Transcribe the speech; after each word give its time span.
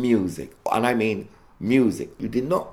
music. 0.00 0.52
And 0.70 0.86
I 0.86 0.94
mean 0.94 1.28
music. 1.60 2.10
You 2.18 2.28
did 2.28 2.48
not 2.48 2.68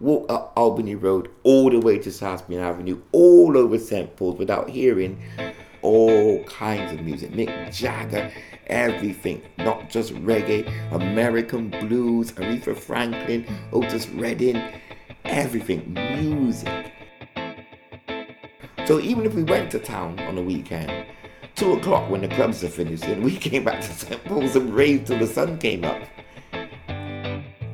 walk 0.00 0.30
up 0.30 0.52
Albany 0.56 0.94
Road 0.94 1.30
all 1.42 1.70
the 1.70 1.80
way 1.80 1.98
to 1.98 2.10
Southmead 2.10 2.60
Avenue, 2.60 3.00
all 3.12 3.56
over 3.56 3.78
St. 3.78 4.14
Paul's 4.16 4.38
without 4.38 4.68
hearing 4.68 5.22
all 5.82 6.42
kinds 6.44 6.92
of 6.92 7.04
music. 7.04 7.30
Mick 7.32 7.72
Jagger, 7.72 8.30
everything, 8.66 9.42
not 9.58 9.88
just 9.88 10.12
reggae, 10.14 10.66
American 10.92 11.70
blues, 11.70 12.32
Aretha 12.32 12.76
Franklin, 12.76 13.46
Otis 13.72 14.08
Redding, 14.08 14.62
everything, 15.24 15.92
music. 15.94 16.92
So 18.86 19.00
even 19.00 19.24
if 19.26 19.34
we 19.34 19.42
went 19.42 19.70
to 19.72 19.78
town 19.78 20.18
on 20.20 20.38
a 20.38 20.42
weekend, 20.42 21.06
two 21.54 21.72
o'clock 21.72 22.08
when 22.10 22.20
the 22.20 22.28
clubs 22.28 22.62
are 22.62 22.68
finished, 22.68 23.04
and 23.04 23.24
we 23.24 23.36
came 23.36 23.64
back 23.64 23.80
to 23.80 23.92
St. 23.92 24.24
Paul's 24.24 24.56
and 24.56 24.74
raved 24.74 25.08
till 25.08 25.18
the 25.18 25.26
sun 25.26 25.58
came 25.58 25.84
up. 25.84 26.00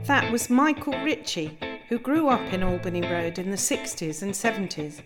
That 0.07 0.32
was 0.32 0.50
Michael 0.50 0.95
Ritchie, 1.04 1.57
who 1.89 1.96
grew 1.96 2.29
up 2.29 2.53
in 2.53 2.64
Albany 2.64 3.03
Road 3.03 3.39
in 3.39 3.53
the 3.53 3.57
60s 3.57 4.22
and 4.22 4.32
70s. 4.32 5.00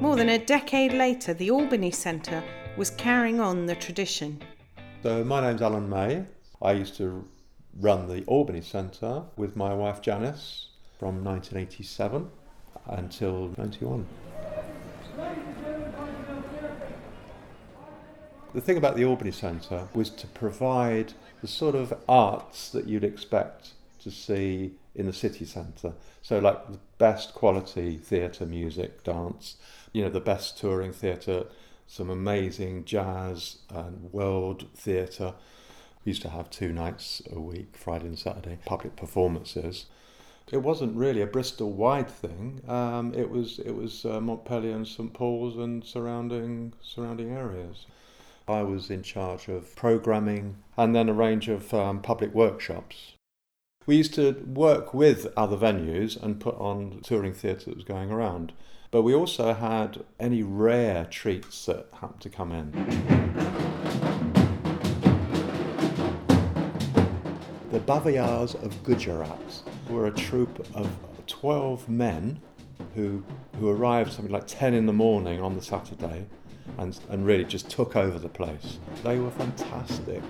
More 0.00 0.16
than 0.16 0.28
a 0.28 0.44
decade 0.44 0.92
later, 0.92 1.34
the 1.34 1.52
Albany 1.52 1.92
Centre 1.92 2.42
was 2.76 2.90
carrying 2.90 3.38
on 3.38 3.66
the 3.66 3.76
tradition. 3.76 4.42
So, 5.04 5.22
my 5.22 5.40
name's 5.40 5.62
Alan 5.62 5.88
May. 5.88 6.24
I 6.60 6.72
used 6.72 6.96
to 6.96 7.24
run 7.78 8.08
the 8.08 8.24
Albany 8.24 8.60
Centre 8.60 9.22
with 9.36 9.54
my 9.54 9.72
wife 9.72 10.02
Janice 10.02 10.70
from 10.98 11.22
1987 11.22 12.28
until 12.86 13.54
91. 13.56 14.04
The 18.52 18.60
thing 18.60 18.76
about 18.78 18.96
the 18.96 19.04
Albany 19.04 19.30
Centre 19.30 19.86
was 19.94 20.10
to 20.10 20.26
provide 20.26 21.12
the 21.40 21.46
sort 21.46 21.76
of 21.76 21.94
arts 22.08 22.70
that 22.70 22.88
you'd 22.88 23.04
expect 23.04 23.74
to 24.04 24.10
see 24.10 24.74
in 24.94 25.06
the 25.06 25.12
city 25.12 25.44
centre. 25.44 25.94
So, 26.22 26.38
like 26.38 26.70
the 26.70 26.78
best 26.98 27.34
quality 27.34 27.96
theatre, 27.96 28.46
music, 28.46 29.02
dance, 29.02 29.56
you 29.92 30.02
know, 30.02 30.10
the 30.10 30.20
best 30.20 30.58
touring 30.58 30.92
theatre, 30.92 31.46
some 31.86 32.10
amazing 32.10 32.84
jazz 32.84 33.58
and 33.70 34.12
world 34.12 34.66
theatre. 34.74 35.34
We 36.04 36.10
used 36.10 36.22
to 36.22 36.28
have 36.28 36.50
two 36.50 36.72
nights 36.72 37.22
a 37.32 37.40
week, 37.40 37.76
Friday 37.76 38.06
and 38.06 38.18
Saturday, 38.18 38.58
public 38.64 38.94
performances. 38.94 39.86
It 40.52 40.58
wasn't 40.58 40.96
really 40.96 41.22
a 41.22 41.26
Bristol-wide 41.26 42.10
thing. 42.10 42.60
Um, 42.68 43.14
it 43.14 43.30
was 43.30 43.58
it 43.58 43.72
was 43.72 44.04
uh, 44.04 44.20
Montpelier 44.20 44.76
and 44.76 44.86
St 44.86 45.12
Paul's 45.14 45.56
and 45.56 45.82
surrounding 45.82 46.74
surrounding 46.82 47.32
areas. 47.32 47.86
I 48.46 48.62
was 48.62 48.90
in 48.90 49.02
charge 49.02 49.48
of 49.48 49.74
programming 49.74 50.56
and 50.76 50.94
then 50.94 51.08
a 51.08 51.14
range 51.14 51.48
of 51.48 51.72
um, 51.72 52.02
public 52.02 52.34
workshops 52.34 53.13
we 53.86 53.96
used 53.96 54.14
to 54.14 54.32
work 54.46 54.94
with 54.94 55.32
other 55.36 55.56
venues 55.56 56.20
and 56.22 56.40
put 56.40 56.56
on 56.56 57.00
touring 57.02 57.34
theatre 57.34 57.66
that 57.66 57.76
was 57.76 57.84
going 57.84 58.10
around. 58.10 58.52
But 58.90 59.02
we 59.02 59.14
also 59.14 59.52
had 59.52 60.04
any 60.20 60.42
rare 60.42 61.04
treats 61.04 61.66
that 61.66 61.88
happened 62.00 62.20
to 62.22 62.30
come 62.30 62.52
in. 62.52 62.70
The 67.70 67.80
Bavayars 67.80 68.54
of 68.62 68.84
Gujarat 68.84 69.62
were 69.90 70.06
a 70.06 70.12
troupe 70.12 70.64
of 70.74 70.88
12 71.26 71.88
men 71.88 72.40
who, 72.94 73.24
who 73.58 73.68
arrived 73.68 74.12
something 74.12 74.32
like 74.32 74.46
10 74.46 74.74
in 74.74 74.86
the 74.86 74.92
morning 74.92 75.40
on 75.42 75.56
the 75.56 75.62
Saturday 75.62 76.26
and, 76.78 76.98
and 77.10 77.26
really 77.26 77.44
just 77.44 77.68
took 77.68 77.96
over 77.96 78.18
the 78.18 78.28
place. 78.28 78.78
They 79.02 79.18
were 79.18 79.30
fantastic. 79.32 80.22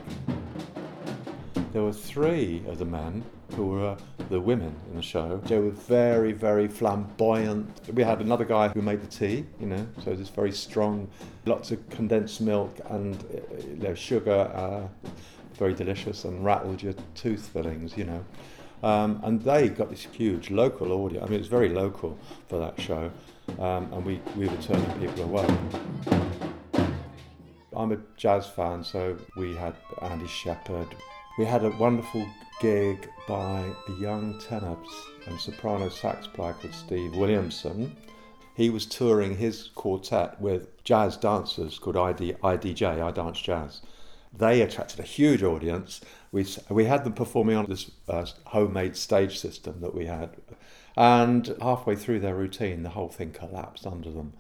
There 1.75 1.83
were 1.83 1.93
three 1.93 2.63
of 2.69 2.79
the 2.79 2.85
men 2.85 3.25
who 3.57 3.67
were 3.67 3.97
the 4.31 4.41
women 4.41 4.77
in 4.89 4.95
the 4.95 5.03
show. 5.03 5.39
They 5.39 5.59
were 5.59 5.73
very, 5.73 6.31
very 6.31 6.69
flamboyant. 6.69 7.69
We 7.93 8.05
had 8.05 8.21
another 8.21 8.45
guy 8.45 8.69
who 8.69 8.81
made 8.81 9.01
the 9.03 9.09
tea, 9.09 9.45
you 9.59 9.67
know, 9.67 9.85
so 10.05 10.15
this 10.15 10.29
very 10.29 10.53
strong, 10.53 11.09
lots 11.47 11.73
of 11.73 11.91
condensed 11.91 12.41
milk 12.41 12.79
and 12.91 13.17
uh, 13.17 13.57
you 13.67 13.89
know, 13.89 13.95
sugar, 13.95 14.53
uh, 14.55 14.87
very 15.55 15.75
delicious 15.75 16.25
and 16.25 16.45
rattled 16.45 16.81
your 16.81 16.95
tooth 17.17 17.49
fillings, 17.49 17.97
you 17.97 18.05
know. 18.05 18.25
Um, 18.85 19.21
and 19.25 19.43
they 19.43 19.69
got 19.69 19.91
this 19.91 20.05
huge 20.05 20.53
local 20.53 20.93
audience. 20.93 21.25
I 21.25 21.27
mean, 21.27 21.35
it 21.35 21.39
was 21.39 21.49
very 21.49 21.71
local 21.71 22.17
for 22.47 22.61
that 22.61 22.81
show, 22.81 23.11
um, 23.59 23.93
and 23.93 24.05
we, 24.05 24.21
we 24.37 24.47
were 24.47 24.63
turning 24.63 24.93
people 25.01 25.25
away. 25.25 25.59
I'm 27.73 27.91
a 27.91 27.99
jazz 28.17 28.47
fan, 28.47 28.85
so 28.85 29.19
we 29.37 29.57
had 29.57 29.75
Andy 30.01 30.29
Sheppard. 30.29 30.95
We 31.37 31.45
had 31.45 31.65
a 31.65 31.71
wonderful 31.71 32.25
gig 32.61 33.11
by 33.27 33.69
a 33.89 33.93
young 33.93 34.39
tenor 34.39 34.77
and 35.27 35.41
soprano 35.41 35.89
sax 35.89 36.29
player 36.29 36.53
called 36.53 36.73
Steve 36.73 37.17
Williamson. 37.17 37.97
He 38.55 38.71
was 38.71 38.87
touring 38.87 39.37
his 39.37 39.71
quartet 39.75 40.41
with 40.41 40.85
jazz 40.85 41.17
dancers 41.17 41.77
called 41.81 41.97
ID, 41.97 42.35
IDJ, 42.35 43.03
I 43.03 43.11
Dance 43.11 43.41
Jazz. 43.41 43.81
They 44.33 44.63
attracted 44.63 45.01
a 45.01 45.05
huge 45.05 45.43
audience. 45.43 46.01
We, 46.31 46.47
we 46.71 46.85
had 46.85 47.03
them 47.03 47.15
performing 47.15 47.57
on 47.57 47.67
this 47.67 47.91
uh, 48.09 48.27
homemade 48.47 48.97
stage 48.97 49.41
system 49.41 49.81
that 49.81 49.95
we 49.95 50.07
had. 50.07 50.37
And 50.97 51.57
halfway 51.61 51.97
through 51.97 52.21
their 52.21 52.37
routine, 52.37 52.85
the 52.85 52.91
whole 52.91 53.09
thing 53.09 53.33
collapsed 53.33 53.89
under 53.89 54.13
them. 54.13 54.35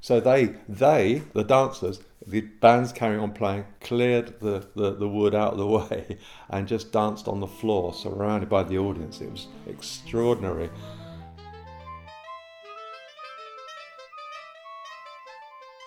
So 0.00 0.20
they, 0.20 0.54
they, 0.68 1.22
the 1.32 1.44
dancers, 1.44 2.00
the 2.26 2.40
band's 2.40 2.92
carrying 2.92 3.20
on 3.20 3.32
playing, 3.32 3.64
cleared 3.80 4.40
the, 4.40 4.66
the, 4.74 4.94
the 4.94 5.08
wood 5.08 5.34
out 5.34 5.52
of 5.52 5.58
the 5.58 5.66
way 5.66 6.18
and 6.50 6.68
just 6.68 6.92
danced 6.92 7.28
on 7.28 7.40
the 7.40 7.46
floor, 7.46 7.92
surrounded 7.92 8.48
by 8.48 8.62
the 8.62 8.78
audience. 8.78 9.20
It 9.20 9.30
was 9.30 9.48
extraordinary. 9.66 10.70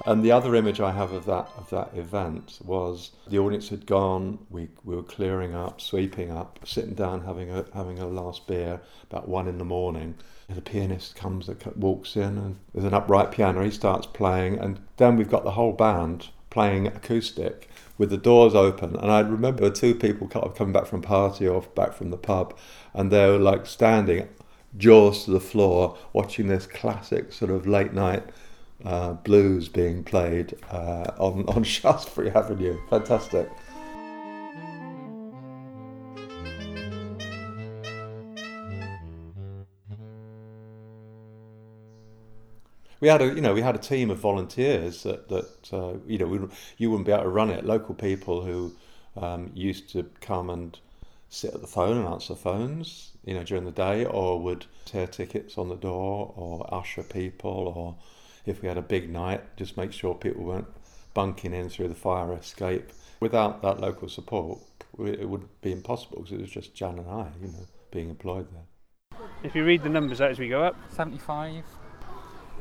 And 0.06 0.24
the 0.24 0.32
other 0.32 0.56
image 0.56 0.80
I 0.80 0.92
have 0.92 1.12
of 1.12 1.26
that 1.26 1.50
of 1.58 1.70
that 1.70 1.92
event 1.96 2.60
was 2.64 3.12
the 3.28 3.40
audience 3.40 3.70
had 3.70 3.86
gone. 3.86 4.40
We, 4.50 4.70
we 4.84 4.96
were 4.96 5.04
clearing 5.04 5.54
up, 5.54 5.80
sweeping 5.80 6.32
up, 6.32 6.60
sitting 6.66 6.96
down, 6.96 7.24
having 7.24 7.52
a 7.52 7.66
having 7.74 8.00
a 8.00 8.08
last 8.08 8.48
beer 8.48 8.82
about 9.10 9.28
one 9.28 9.48
in 9.48 9.58
the 9.58 9.66
morning. 9.66 10.16
And 10.48 10.58
the 10.58 10.62
pianist 10.62 11.16
comes, 11.16 11.50
walks 11.76 12.16
in, 12.16 12.38
and 12.38 12.60
there's 12.74 12.86
an 12.86 12.94
upright 12.94 13.32
piano. 13.32 13.64
He 13.64 13.72
starts 13.72 14.08
playing, 14.08 14.58
and 14.60 14.82
then 14.98 15.16
we've 15.16 15.30
got 15.30 15.44
the 15.44 15.52
whole 15.52 15.72
band 15.72 16.30
playing 16.50 16.88
acoustic 16.88 17.70
with 17.98 18.10
the 18.10 18.18
doors 18.18 18.54
open. 18.54 18.96
And 18.98 19.12
I 19.12 19.22
remember 19.22 19.70
two 19.70 19.96
people 19.96 20.28
kind 20.28 20.46
of 20.46 20.56
coming 20.56 20.74
back 20.74 20.88
from 20.88 21.02
party 21.02 21.48
or 21.48 21.62
back 21.62 21.94
from 21.94 22.10
the 22.10 22.18
pub, 22.18 22.58
and 22.94 23.12
they 23.12 23.26
were 23.28 23.40
like 23.40 23.66
standing 23.66 24.28
jaws 24.78 25.26
to 25.26 25.32
the 25.32 25.40
floor, 25.40 25.98
watching 26.14 26.48
this 26.48 26.66
classic 26.66 27.32
sort 27.34 27.52
of 27.52 27.68
late 27.68 27.94
night 27.94 28.24
uh, 28.86 29.14
blues 29.14 29.70
being 29.70 30.04
played 30.04 30.56
uh, 30.72 31.12
on, 31.18 31.46
on 31.48 31.64
Shaftesbury 31.76 32.32
Avenue. 32.32 32.78
Fantastic. 32.90 33.50
we 43.02 43.08
had 43.08 43.22
a 43.22 43.26
you 43.26 43.42
know 43.42 43.54
we 43.54 43.62
had 43.62 43.76
a 43.76 43.80
team 43.80 44.10
of 44.10 44.20
volunteers 44.20 45.04
that 45.04 45.28
that 45.28 45.74
uh, 45.74 45.98
you 46.08 46.18
know 46.18 46.28
we, 46.28 46.40
you 46.78 46.90
wouldn't 46.90 47.08
be 47.08 47.12
able 47.12 47.24
to 47.24 47.30
run 47.30 47.50
it. 47.50 47.66
Local 47.66 47.96
people 47.96 48.44
who 48.46 48.74
um, 49.18 49.52
used 49.54 49.90
to 49.90 50.10
come 50.22 50.50
and 50.50 50.80
sit 51.30 51.54
at 51.54 51.62
the 51.62 51.68
phone 51.68 51.98
and 51.98 52.08
answer 52.08 52.36
phones, 52.36 53.12
you 53.26 53.34
know, 53.34 53.44
during 53.44 53.66
the 53.66 53.72
day, 53.72 54.06
or 54.06 54.40
would 54.40 54.66
tear 54.86 55.08
tickets 55.08 55.58
on 55.58 55.70
the 55.70 55.76
door, 55.76 56.34
or 56.36 56.74
usher 56.74 57.04
people, 57.04 57.74
or 57.76 57.96
if 58.46 58.62
we 58.62 58.68
had 58.68 58.78
a 58.78 58.82
big 58.82 59.10
night, 59.10 59.42
just 59.58 59.78
make 59.78 59.92
sure 59.92 60.16
people 60.16 60.44
weren't 60.44 60.68
bunking 61.14 61.54
in 61.54 61.70
through 61.70 61.88
the 61.88 61.96
fire 61.96 62.34
escape. 62.34 62.92
Without 63.20 63.62
that 63.62 63.80
local 63.80 64.10
support, 64.10 64.60
it 65.00 65.28
would 65.28 65.48
be 65.62 65.72
impossible 65.72 66.18
because 66.18 66.32
it 66.32 66.42
was 66.42 66.50
just 66.50 66.74
Jan 66.74 66.98
and 67.00 67.08
I, 67.08 67.28
you 67.42 67.48
know, 67.48 67.66
being 67.92 68.10
employed 68.10 68.48
there. 68.52 69.20
If 69.44 69.56
you 69.56 69.66
read 69.66 69.84
the 69.84 69.90
numbers 69.90 70.22
out 70.22 70.32
as 70.32 70.40
we 70.40 70.48
go 70.48 70.64
up, 70.64 70.76
75. 70.92 71.64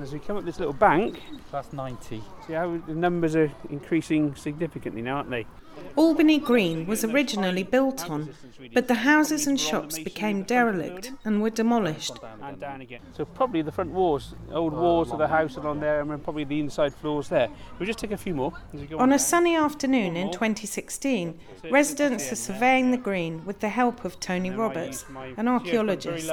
As 0.00 0.12
we 0.12 0.18
come 0.18 0.36
up 0.36 0.44
this 0.44 0.58
little 0.58 0.72
bank, 0.72 1.20
that's 1.52 1.72
90. 1.72 2.22
See 2.46 2.52
how 2.54 2.80
the 2.86 2.94
numbers 2.94 3.36
are 3.36 3.52
increasing 3.68 4.34
significantly 4.34 5.02
now, 5.02 5.16
aren't 5.16 5.30
they? 5.30 5.46
Albany 5.96 6.38
Green 6.38 6.86
was 6.86 7.04
originally 7.04 7.62
built 7.62 8.08
on, 8.08 8.32
but 8.72 8.88
the 8.88 8.94
houses 8.94 9.46
and 9.46 9.58
shops 9.58 9.98
became 9.98 10.42
derelict 10.42 11.12
and 11.24 11.42
were 11.42 11.50
demolished. 11.50 12.18
And 12.42 12.58
down 12.60 12.80
again. 12.80 13.00
So 13.12 13.24
probably 13.24 13.62
the 13.62 13.72
front 13.72 13.90
walls, 13.90 14.34
old 14.52 14.72
walls 14.72 15.10
of 15.10 15.18
the 15.18 15.28
house 15.28 15.56
along 15.56 15.80
there, 15.80 16.00
and 16.00 16.22
probably 16.22 16.44
the 16.44 16.60
inside 16.60 16.94
floors 16.94 17.28
there. 17.28 17.48
We'll 17.78 17.86
just 17.86 17.98
take 17.98 18.12
a 18.12 18.16
few 18.16 18.34
more. 18.34 18.52
On 18.98 19.12
a 19.12 19.18
sunny 19.18 19.56
afternoon 19.56 20.16
in 20.16 20.30
2016, 20.30 21.38
residents 21.70 22.32
are 22.32 22.36
surveying 22.36 22.90
the 22.90 22.96
green 22.96 23.44
with 23.44 23.60
the 23.60 23.68
help 23.68 24.04
of 24.04 24.20
Tony 24.20 24.50
Roberts, 24.50 25.04
an 25.36 25.48
archaeologist. 25.48 26.30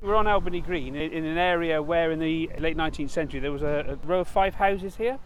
We're 0.00 0.14
on 0.14 0.26
Albany 0.26 0.60
Green 0.60 0.96
in 0.96 1.24
an 1.24 1.38
area 1.38 1.82
where 1.82 2.10
in 2.12 2.18
the 2.18 2.50
late 2.58 2.76
19th 2.76 3.10
century 3.10 3.40
there 3.40 3.52
was 3.52 3.62
a 3.62 3.98
row 4.04 4.20
of 4.20 4.28
five 4.28 4.54
houses 4.54 4.96
here 4.96 5.18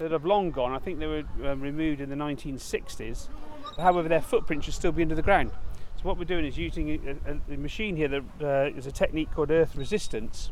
that 0.00 0.12
have 0.12 0.24
long 0.24 0.50
gone. 0.50 0.72
I 0.72 0.78
think 0.78 0.98
they 0.98 1.06
were 1.06 1.24
um, 1.44 1.60
removed 1.60 2.00
in 2.00 2.08
the 2.08 2.16
1960s. 2.16 3.28
However, 3.76 4.08
their 4.08 4.22
footprints 4.22 4.64
should 4.64 4.74
still 4.74 4.92
be 4.92 5.02
under 5.02 5.14
the 5.14 5.22
ground. 5.22 5.50
So 5.96 6.04
what 6.04 6.16
we're 6.16 6.24
doing 6.24 6.46
is 6.46 6.56
using 6.56 7.18
a, 7.28 7.52
a, 7.52 7.56
machine 7.58 7.96
here 7.96 8.08
that 8.08 8.22
uh, 8.42 8.76
is 8.76 8.86
a 8.86 8.92
technique 8.92 9.30
called 9.30 9.50
earth 9.50 9.76
resistance, 9.76 10.50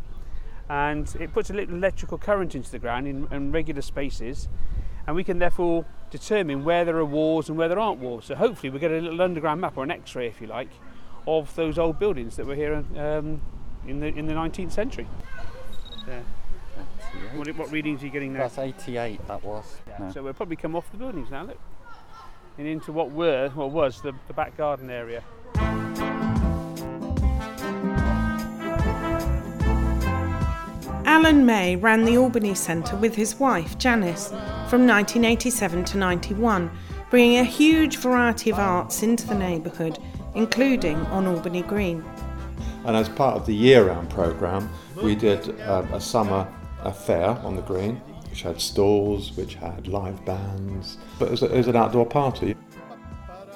and 0.69 1.09
it 1.19 1.33
puts 1.33 1.49
a 1.49 1.55
little 1.55 1.75
electrical 1.75 2.19
current 2.19 2.55
into 2.55 2.71
the 2.71 2.79
ground 2.79 3.09
in, 3.09 3.27
in 3.33 3.51
regular 3.51 3.81
spaces, 3.81 4.49
and 5.07 5.17
we 5.17 5.25
can 5.25 5.39
therefore 5.39 5.87
determine 6.11 6.63
where 6.63 6.85
there 6.85 6.99
are 6.99 7.05
walls 7.05 7.49
and 7.49 7.57
where 7.57 7.69
there 7.69 7.79
aren't 7.79 8.01
walls. 8.01 8.27
So 8.27 8.35
hopefully 8.35 8.69
we 8.69 8.79
get 8.79 8.91
a 8.91 9.01
little 9.01 9.23
underground 9.23 9.63
map 9.63 9.79
or 9.79 9.85
an 9.85 9.91
X-ray, 9.91 10.27
if 10.27 10.43
you 10.43 10.47
like, 10.47 10.69
of 11.27 11.55
those 11.55 11.79
old 11.79 11.99
buildings 11.99 12.37
that 12.37 12.45
were 12.45 12.55
here 12.55 12.75
um, 12.75 13.41
in 13.87 14.01
the 14.01 14.09
in 14.09 14.27
the 14.27 14.35
19th 14.35 14.73
century. 14.73 15.07
Yeah. 16.07 16.21
What, 17.35 17.49
what 17.57 17.73
readings 17.73 18.03
are 18.03 18.07
you 18.07 18.13
getting 18.13 18.33
now? 18.33 18.41
That's 18.41 18.59
88, 18.59 19.27
that 19.29 19.43
was. 19.43 19.77
No. 19.99 20.11
So 20.13 20.23
we'll 20.23 20.35
probably 20.35 20.57
come 20.57 20.77
off 20.77 20.91
the 20.91 20.99
buildings 20.99 21.31
now, 21.31 21.45
look. 21.45 21.59
And 22.59 22.67
into 22.67 22.93
what 22.93 23.11
were, 23.11 23.53
well, 23.55 23.71
was 23.71 24.01
the, 24.03 24.13
the 24.27 24.35
back 24.35 24.57
garden 24.57 24.91
area. 24.91 25.23
Alan 31.05 31.47
May 31.47 31.77
ran 31.77 32.05
the 32.05 32.19
Albany 32.19 32.55
Centre 32.55 32.97
with 32.97 33.15
his 33.15 33.37
wife, 33.37 33.79
Janice, 33.79 34.29
from 34.69 34.87
1987 34.87 35.85
to 35.87 35.99
91, 35.99 36.71
bringing 37.11 37.39
a 37.39 37.45
huge 37.45 37.97
variety 37.97 38.51
of 38.51 38.59
arts 38.59 39.03
into 39.03 39.27
the 39.27 39.35
neighbourhood, 39.35 39.99
including 40.35 40.97
on 41.07 41.27
Albany 41.27 41.63
Green. 41.63 42.05
And 42.85 42.97
as 42.97 43.09
part 43.09 43.37
of 43.37 43.47
the 43.47 43.55
year 43.55 43.89
round 43.89 44.11
programme, 44.11 44.69
we 45.03 45.15
did 45.15 45.59
uh, 45.61 45.87
a 45.93 46.01
summer 46.01 46.47
affair 46.83 47.31
on 47.45 47.57
the 47.57 47.63
green, 47.63 47.97
which 48.31 48.43
had 48.43 48.61
stalls, 48.61 49.37
which 49.37 49.55
had 49.55 49.89
live 49.89 50.25
bands, 50.25 50.99
but 51.19 51.29
it 51.29 51.31
was, 51.33 51.43
a, 51.43 51.47
it 51.47 51.57
was 51.57 51.69
an 51.69 51.77
outdoor 51.77 52.07
party. 52.07 52.55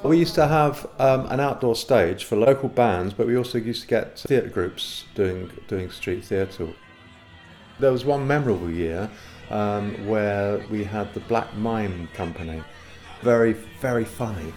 We 0.02 0.18
used 0.18 0.34
to 0.34 0.48
have 0.48 0.88
um, 0.98 1.26
an 1.26 1.38
outdoor 1.38 1.76
stage 1.76 2.24
for 2.24 2.36
local 2.36 2.68
bands, 2.68 3.14
but 3.14 3.26
we 3.28 3.36
also 3.36 3.58
used 3.58 3.82
to 3.82 3.88
get 3.88 4.18
theatre 4.18 4.48
groups 4.48 5.04
doing, 5.14 5.50
doing 5.68 5.90
street 5.90 6.24
theatre. 6.24 6.68
There 7.78 7.92
was 7.92 8.04
one 8.04 8.26
memorable 8.26 8.70
year 8.70 9.08
um, 9.50 10.06
where 10.08 10.58
we 10.70 10.82
had 10.82 11.14
the 11.14 11.20
Black 11.20 11.54
Mime 11.56 12.08
Company, 12.14 12.62
very, 13.20 13.52
very 13.80 14.04
funny, 14.04 14.52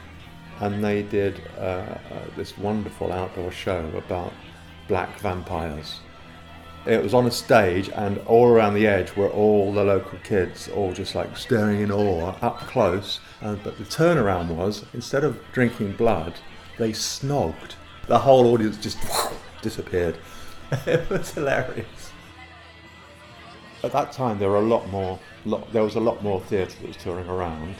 and 0.61 0.83
they 0.83 1.03
did 1.03 1.39
uh, 1.57 1.61
uh, 1.61 1.99
this 2.35 2.57
wonderful 2.57 3.11
outdoor 3.11 3.51
show 3.51 3.87
about 3.95 4.33
black 4.87 5.19
vampires. 5.19 5.99
It 6.85 7.01
was 7.01 7.15
on 7.15 7.25
a 7.25 7.31
stage, 7.31 7.89
and 7.89 8.19
all 8.27 8.47
around 8.47 8.75
the 8.75 8.85
edge 8.85 9.15
were 9.15 9.29
all 9.29 9.73
the 9.73 9.83
local 9.83 10.19
kids, 10.19 10.69
all 10.69 10.93
just 10.93 11.15
like 11.15 11.35
staring 11.35 11.81
in 11.81 11.91
awe 11.91 12.35
up 12.41 12.59
close. 12.67 13.19
Uh, 13.41 13.55
but 13.55 13.77
the 13.79 13.85
turnaround 13.85 14.49
was 14.49 14.85
instead 14.93 15.23
of 15.23 15.39
drinking 15.51 15.93
blood, 15.93 16.35
they 16.77 16.91
snogged. 16.91 17.73
The 18.07 18.19
whole 18.19 18.53
audience 18.53 18.77
just 18.77 18.99
disappeared. 19.63 20.17
it 20.85 21.09
was 21.09 21.31
hilarious. 21.31 22.11
At 23.83 23.91
that 23.91 24.11
time, 24.11 24.37
there 24.37 24.49
were 24.49 24.57
a 24.57 24.61
lot 24.61 24.87
more. 24.89 25.19
Lot, 25.45 25.71
there 25.73 25.83
was 25.83 25.95
a 25.95 25.99
lot 25.99 26.23
more 26.23 26.39
theatre 26.41 26.75
that 26.81 26.87
was 26.87 26.97
touring 26.97 27.27
around. 27.27 27.75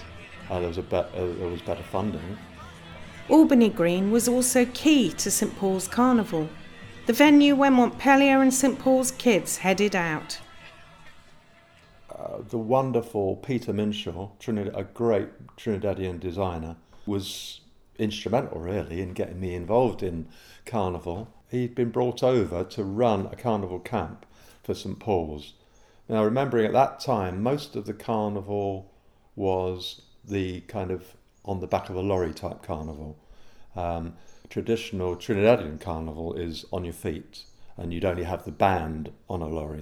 Uh, 0.49 0.59
there 0.59 0.67
was 0.67 0.77
a 0.79 0.83
be- 0.83 0.97
uh, 0.97 1.05
there 1.13 1.47
was 1.47 1.61
better 1.61 1.83
funding. 1.83 2.37
Albany 3.29 3.69
Green 3.69 4.11
was 4.11 4.27
also 4.27 4.65
key 4.65 5.11
to 5.13 5.31
St 5.31 5.55
Paul's 5.57 5.87
Carnival, 5.87 6.47
the 7.05 7.13
venue 7.13 7.55
where 7.55 7.71
Montpelier 7.71 8.41
and 8.41 8.53
St 8.53 8.79
Paul's 8.79 9.11
kids 9.11 9.57
headed 9.57 9.95
out. 9.95 10.39
Uh, 12.09 12.37
the 12.49 12.57
wonderful 12.57 13.35
Peter 13.37 13.73
Minshall, 13.73 14.31
Trinidad, 14.39 14.73
a 14.75 14.83
great 14.83 15.55
Trinidadian 15.57 16.19
designer, 16.19 16.75
was 17.05 17.61
instrumental 17.97 18.59
really 18.59 19.01
in 19.01 19.13
getting 19.13 19.39
me 19.39 19.53
involved 19.53 20.01
in 20.01 20.27
Carnival. 20.65 21.27
He'd 21.49 21.75
been 21.75 21.91
brought 21.91 22.23
over 22.23 22.63
to 22.63 22.83
run 22.83 23.27
a 23.27 23.35
Carnival 23.35 23.79
camp 23.79 24.25
for 24.63 24.73
St 24.73 24.99
Paul's. 24.99 25.53
Now, 26.09 26.23
remembering 26.23 26.65
at 26.65 26.73
that 26.73 26.99
time, 26.99 27.41
most 27.41 27.75
of 27.75 27.85
the 27.85 27.93
Carnival 27.93 28.91
was 29.35 30.01
the 30.23 30.61
kind 30.61 30.91
of 30.91 31.15
on 31.43 31.59
the 31.59 31.67
back 31.67 31.89
of 31.89 31.95
a 31.95 32.01
lorry 32.01 32.33
type 32.33 32.63
Carnival. 32.63 33.17
Um, 33.75 34.13
traditional 34.49 35.15
Trinidadian 35.15 35.79
Carnival 35.79 36.33
is 36.33 36.65
on 36.71 36.85
your 36.85 36.93
feet 36.93 37.43
and 37.77 37.93
you'd 37.93 38.05
only 38.05 38.23
have 38.23 38.45
the 38.45 38.51
band 38.51 39.11
on 39.29 39.41
a 39.41 39.47
lorry. 39.47 39.81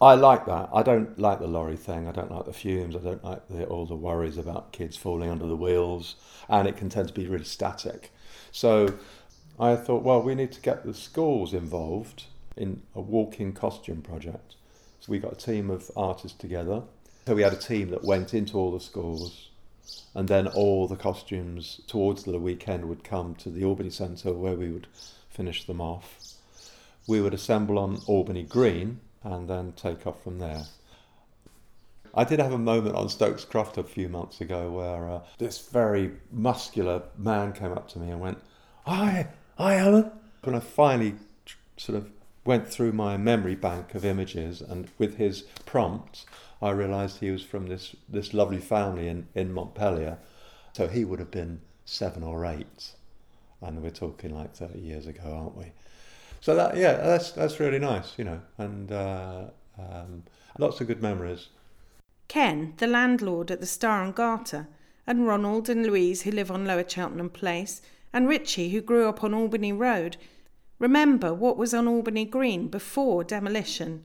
I 0.00 0.14
like 0.14 0.44
that. 0.46 0.68
I 0.74 0.82
don't 0.82 1.18
like 1.18 1.38
the 1.38 1.46
lorry 1.46 1.76
thing. 1.76 2.06
I 2.06 2.12
don't 2.12 2.30
like 2.30 2.44
the 2.44 2.52
fumes. 2.52 2.94
I 2.94 2.98
don't 2.98 3.24
like 3.24 3.48
the, 3.48 3.64
all 3.66 3.86
the 3.86 3.94
worries 3.94 4.36
about 4.36 4.72
kids 4.72 4.96
falling 4.96 5.30
under 5.30 5.46
the 5.46 5.56
wheels, 5.56 6.16
and 6.48 6.68
it 6.68 6.76
can 6.76 6.90
tend 6.90 7.08
to 7.08 7.14
be 7.14 7.26
really 7.26 7.44
static. 7.44 8.12
So 8.52 8.98
I 9.58 9.74
thought, 9.74 10.02
well, 10.02 10.20
we 10.20 10.34
need 10.34 10.52
to 10.52 10.60
get 10.60 10.84
the 10.84 10.92
schools 10.92 11.54
involved 11.54 12.24
in 12.56 12.82
a 12.94 13.00
walking 13.00 13.54
costume 13.54 14.02
project. 14.02 14.56
So 15.00 15.12
we 15.12 15.18
got 15.18 15.32
a 15.32 15.36
team 15.36 15.70
of 15.70 15.90
artists 15.96 16.36
together. 16.36 16.82
So 17.26 17.34
we 17.34 17.42
had 17.42 17.54
a 17.54 17.56
team 17.56 17.90
that 17.90 18.04
went 18.04 18.34
into 18.34 18.58
all 18.58 18.72
the 18.72 18.80
schools, 18.80 19.48
and 20.16 20.28
then 20.28 20.48
all 20.48 20.88
the 20.88 20.96
costumes 20.96 21.82
towards 21.86 22.24
the 22.24 22.38
weekend 22.38 22.86
would 22.86 23.04
come 23.04 23.34
to 23.34 23.50
the 23.50 23.62
Albany 23.62 23.90
Centre 23.90 24.32
where 24.32 24.54
we 24.54 24.70
would 24.70 24.86
finish 25.28 25.66
them 25.66 25.78
off. 25.78 26.32
We 27.06 27.20
would 27.20 27.34
assemble 27.34 27.78
on 27.78 28.00
Albany 28.06 28.42
Green 28.42 29.00
and 29.22 29.46
then 29.46 29.74
take 29.76 30.06
off 30.06 30.22
from 30.24 30.38
there. 30.38 30.62
I 32.14 32.24
did 32.24 32.40
have 32.40 32.54
a 32.54 32.58
moment 32.58 32.96
on 32.96 33.10
Stokes 33.10 33.44
Croft 33.44 33.76
a 33.76 33.84
few 33.84 34.08
months 34.08 34.40
ago 34.40 34.70
where 34.70 35.06
uh, 35.06 35.20
this 35.36 35.68
very 35.68 36.12
muscular 36.32 37.02
man 37.18 37.52
came 37.52 37.72
up 37.72 37.86
to 37.88 37.98
me 37.98 38.10
and 38.10 38.18
went, 38.18 38.38
Hi, 38.86 39.28
hi, 39.58 39.74
Alan. 39.74 40.10
When 40.44 40.54
I 40.54 40.60
finally 40.60 41.16
sort 41.76 41.98
of 41.98 42.08
went 42.46 42.66
through 42.66 42.92
my 42.92 43.18
memory 43.18 43.54
bank 43.54 43.94
of 43.94 44.06
images 44.06 44.62
and 44.62 44.88
with 44.96 45.18
his 45.18 45.42
prompt, 45.66 46.24
I 46.62 46.70
realised 46.70 47.18
he 47.18 47.30
was 47.30 47.42
from 47.42 47.66
this, 47.66 47.94
this 48.08 48.32
lovely 48.32 48.58
family 48.58 49.08
in, 49.08 49.28
in 49.34 49.52
Montpelier. 49.52 50.18
So 50.72 50.88
he 50.88 51.04
would 51.04 51.18
have 51.18 51.30
been 51.30 51.60
seven 51.84 52.22
or 52.22 52.44
eight. 52.46 52.92
And 53.60 53.82
we're 53.82 53.90
talking 53.90 54.34
like 54.34 54.54
30 54.54 54.78
years 54.78 55.06
ago, 55.06 55.22
aren't 55.24 55.56
we? 55.56 55.72
So 56.40 56.54
that 56.54 56.76
yeah, 56.76 56.92
that's 56.92 57.32
that's 57.32 57.58
really 57.58 57.78
nice, 57.78 58.12
you 58.16 58.24
know, 58.24 58.40
and 58.58 58.92
uh, 58.92 59.44
um, 59.78 60.22
lots 60.58 60.80
of 60.80 60.86
good 60.86 61.02
memories. 61.02 61.48
Ken, 62.28 62.74
the 62.76 62.86
landlord 62.86 63.50
at 63.50 63.60
the 63.60 63.66
Star 63.66 64.04
and 64.04 64.14
Garter, 64.14 64.68
and 65.06 65.26
Ronald 65.26 65.68
and 65.68 65.86
Louise, 65.86 66.22
who 66.22 66.30
live 66.30 66.50
on 66.50 66.64
Lower 66.64 66.88
Cheltenham 66.88 67.30
Place, 67.30 67.80
and 68.12 68.28
Richie, 68.28 68.70
who 68.70 68.80
grew 68.80 69.08
up 69.08 69.24
on 69.24 69.34
Albany 69.34 69.72
Road, 69.72 70.16
remember 70.78 71.32
what 71.32 71.56
was 71.56 71.72
on 71.72 71.88
Albany 71.88 72.24
Green 72.24 72.68
before 72.68 73.24
demolition. 73.24 74.04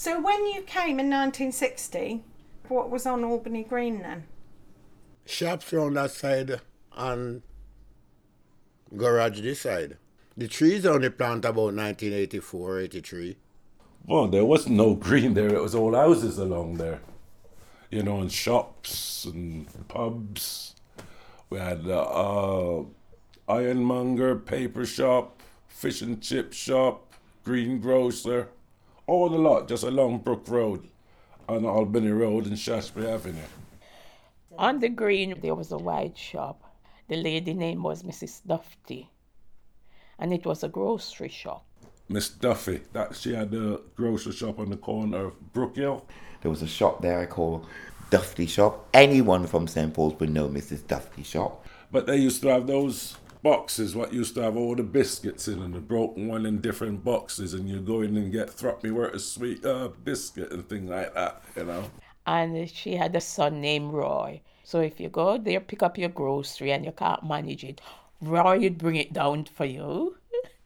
So 0.00 0.18
when 0.18 0.46
you 0.46 0.62
came 0.62 0.98
in 0.98 1.10
1960, 1.10 2.24
what 2.68 2.88
was 2.88 3.04
on 3.04 3.22
Albany 3.22 3.64
Green 3.64 4.00
then? 4.00 4.24
Shops 5.26 5.74
on 5.74 5.92
that 5.92 6.12
side 6.12 6.58
and 6.96 7.42
garage 8.96 9.42
this 9.42 9.60
side. 9.60 9.98
The 10.38 10.48
trees 10.48 10.86
only 10.86 11.10
planted 11.10 11.50
about 11.50 11.74
1984, 11.74 12.80
83. 12.80 13.36
Well, 14.06 14.28
there 14.28 14.46
was 14.46 14.70
no 14.70 14.94
green 15.06 15.34
there. 15.34 15.54
It 15.54 15.60
was 15.60 15.74
all 15.74 15.94
houses 15.94 16.38
along 16.38 16.78
there, 16.78 17.02
you 17.90 18.02
know, 18.02 18.22
and 18.22 18.32
shops 18.32 19.26
and 19.26 19.66
pubs. 19.88 20.76
We 21.50 21.58
had 21.58 21.86
uh, 21.86 22.00
uh, 22.00 22.84
ironmonger, 23.46 24.36
paper 24.36 24.86
shop, 24.86 25.42
fish 25.68 26.00
and 26.00 26.22
chip 26.22 26.54
shop, 26.54 27.12
greengrocer, 27.44 28.48
all 29.10 29.28
the 29.28 29.38
lot 29.38 29.66
just 29.66 29.82
along 29.82 30.18
Brook 30.18 30.44
Road, 30.46 30.86
on 31.48 31.64
Albany 31.64 32.10
Road 32.10 32.46
and 32.46 32.56
Shaftesbury 32.56 33.08
Avenue. 33.08 33.50
On 34.56 34.78
the 34.78 34.88
green, 34.88 35.34
there 35.40 35.56
was 35.56 35.72
a 35.72 35.78
white 35.78 36.16
shop. 36.16 36.62
The 37.08 37.16
lady 37.16 37.52
name 37.52 37.82
was 37.82 38.04
Mrs. 38.04 38.40
Duffy, 38.46 39.10
and 40.16 40.32
it 40.32 40.46
was 40.46 40.62
a 40.62 40.68
grocery 40.68 41.28
shop. 41.28 41.66
Miss 42.08 42.28
Duffy, 42.28 42.82
that 42.92 43.16
she 43.16 43.34
had 43.34 43.52
a 43.52 43.80
grocery 43.96 44.32
shop 44.32 44.60
on 44.60 44.70
the 44.70 44.76
corner 44.76 45.26
of 45.26 45.52
Brook 45.52 45.74
Hill. 45.74 46.06
There 46.42 46.50
was 46.50 46.62
a 46.62 46.68
shop 46.68 47.02
there 47.02 47.18
I 47.18 47.26
call 47.26 47.66
Duffy 48.10 48.46
Shop. 48.46 48.88
Anyone 48.94 49.46
from 49.48 49.66
St 49.66 49.92
Paul's 49.92 50.18
would 50.20 50.30
know 50.30 50.48
Mrs. 50.48 50.86
Duffy 50.86 51.24
Shop. 51.24 51.66
But 51.90 52.06
they 52.06 52.16
used 52.16 52.42
to 52.42 52.48
have 52.48 52.66
those 52.68 53.16
boxes, 53.42 53.94
what 53.94 54.12
used 54.12 54.34
to 54.34 54.42
have 54.42 54.56
all 54.56 54.74
the 54.74 54.82
biscuits 54.82 55.48
in 55.48 55.62
and 55.62 55.74
the 55.74 55.80
broken 55.80 56.28
one 56.28 56.46
in 56.46 56.60
different 56.60 57.04
boxes, 57.04 57.54
and 57.54 57.68
you 57.68 57.80
go 57.80 58.02
in 58.02 58.16
and 58.16 58.32
get 58.32 58.50
throp 58.50 58.82
me 58.82 58.90
worth 58.90 59.14
a 59.14 59.18
sweet 59.18 59.64
uh, 59.64 59.88
biscuit 60.04 60.52
and 60.52 60.68
things 60.68 60.90
like 60.90 61.14
that, 61.14 61.42
you 61.56 61.64
know. 61.64 61.84
And 62.26 62.68
she 62.70 62.96
had 62.96 63.16
a 63.16 63.20
son 63.20 63.60
named 63.60 63.92
Roy. 63.92 64.40
So 64.64 64.80
if 64.80 65.00
you 65.00 65.08
go 65.08 65.38
there, 65.38 65.60
pick 65.60 65.82
up 65.82 65.98
your 65.98 66.10
grocery 66.10 66.72
and 66.72 66.84
you 66.84 66.92
can't 66.92 67.24
manage 67.24 67.64
it, 67.64 67.80
Roy 68.20 68.58
would 68.60 68.78
bring 68.78 68.96
it 68.96 69.12
down 69.12 69.46
for 69.46 69.64
you. 69.64 70.16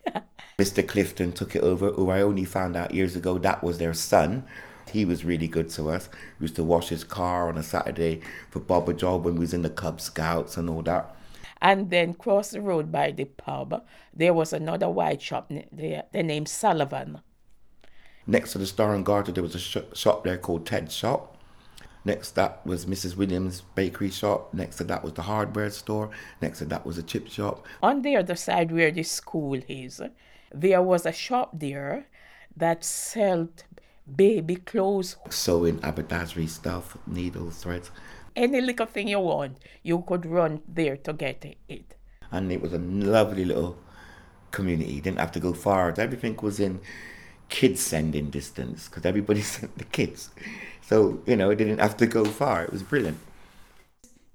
Mr. 0.58 0.86
Clifton 0.86 1.32
took 1.32 1.56
it 1.56 1.62
over, 1.62 1.90
who 1.90 2.10
I 2.10 2.20
only 2.20 2.44
found 2.44 2.76
out 2.76 2.94
years 2.94 3.16
ago 3.16 3.38
that 3.38 3.62
was 3.62 3.78
their 3.78 3.94
son. 3.94 4.44
He 4.92 5.04
was 5.04 5.24
really 5.24 5.48
good 5.48 5.70
to 5.70 5.90
us. 5.90 6.08
We 6.38 6.44
used 6.44 6.56
to 6.56 6.64
wash 6.64 6.88
his 6.88 7.02
car 7.02 7.48
on 7.48 7.58
a 7.58 7.62
Saturday 7.62 8.20
for 8.50 8.60
Bob 8.60 8.88
a 8.88 8.94
Job 8.94 9.24
when 9.24 9.34
we 9.34 9.40
was 9.40 9.54
in 9.54 9.62
the 9.62 9.70
Cub 9.70 10.00
Scouts 10.00 10.56
and 10.56 10.68
all 10.68 10.82
that. 10.82 11.16
And 11.64 11.88
then 11.88 12.12
cross 12.12 12.50
the 12.50 12.60
road 12.60 12.92
by 12.92 13.10
the 13.10 13.24
pub, 13.24 13.86
there 14.12 14.34
was 14.34 14.52
another 14.52 14.90
white 14.90 15.22
shop 15.22 15.50
there, 15.72 16.04
the 16.12 16.22
name 16.22 16.44
Sullivan. 16.44 17.22
Next 18.26 18.52
to 18.52 18.58
the 18.58 18.66
Star 18.66 18.94
and 18.94 19.04
Garter, 19.04 19.32
there 19.32 19.42
was 19.42 19.54
a 19.54 19.58
sh- 19.58 19.78
shop 19.94 20.24
there 20.24 20.36
called 20.36 20.66
Ted's 20.66 20.94
Shop. 20.94 21.38
Next 22.04 22.30
to 22.30 22.34
that 22.36 22.66
was 22.66 22.84
Mrs. 22.84 23.16
Williams' 23.16 23.62
bakery 23.74 24.10
shop. 24.10 24.52
Next 24.52 24.76
to 24.76 24.84
that 24.84 25.02
was 25.02 25.14
the 25.14 25.22
hardware 25.22 25.70
store. 25.70 26.10
Next 26.42 26.58
to 26.58 26.66
that 26.66 26.84
was 26.84 26.98
a 26.98 27.02
chip 27.02 27.28
shop. 27.28 27.66
On 27.82 28.02
the 28.02 28.16
other 28.16 28.36
side 28.36 28.70
where 28.70 28.90
the 28.90 29.02
school 29.02 29.58
is, 29.66 30.02
there 30.52 30.82
was 30.82 31.06
a 31.06 31.12
shop 31.12 31.52
there 31.54 32.06
that 32.54 32.84
sold 32.84 33.64
baby 34.14 34.56
clothes. 34.56 35.16
Sewing, 35.30 35.80
haberdashery 35.80 36.46
stuff, 36.46 36.98
needles, 37.06 37.62
threads. 37.62 37.90
Any 38.36 38.60
little 38.60 38.86
thing 38.86 39.08
you 39.08 39.20
want, 39.20 39.58
you 39.82 40.04
could 40.06 40.26
run 40.26 40.60
there 40.66 40.96
to 40.96 41.12
get 41.12 41.44
it. 41.68 41.94
And 42.32 42.50
it 42.50 42.60
was 42.60 42.72
a 42.72 42.78
lovely 42.78 43.44
little 43.44 43.76
community. 44.50 44.92
You 44.92 45.00
didn't 45.00 45.20
have 45.20 45.32
to 45.32 45.40
go 45.40 45.52
far. 45.52 45.94
Everything 45.96 46.36
was 46.42 46.58
in 46.58 46.80
kids 47.48 47.80
sending 47.80 48.30
distance 48.30 48.88
because 48.88 49.04
everybody 49.04 49.40
sent 49.54 49.78
the 49.78 49.84
kids. 49.84 50.30
So, 50.82 51.22
you 51.26 51.36
know, 51.36 51.50
it 51.50 51.56
didn't 51.56 51.78
have 51.78 51.96
to 51.98 52.06
go 52.06 52.24
far. 52.24 52.64
It 52.64 52.72
was 52.72 52.82
brilliant. 52.82 53.18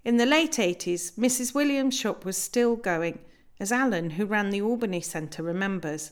In 0.06 0.18
the 0.18 0.26
late 0.26 0.54
80s, 0.54 1.14
Mrs. 1.16 1.54
Williams' 1.54 1.98
shop 1.98 2.24
was 2.24 2.38
still 2.38 2.76
going, 2.76 3.20
as 3.60 3.72
Alan, 3.72 4.12
who 4.12 4.26
ran 4.26 4.50
the 4.50 4.62
Albany 4.62 5.02
Centre, 5.02 5.44
remembers. 5.44 6.12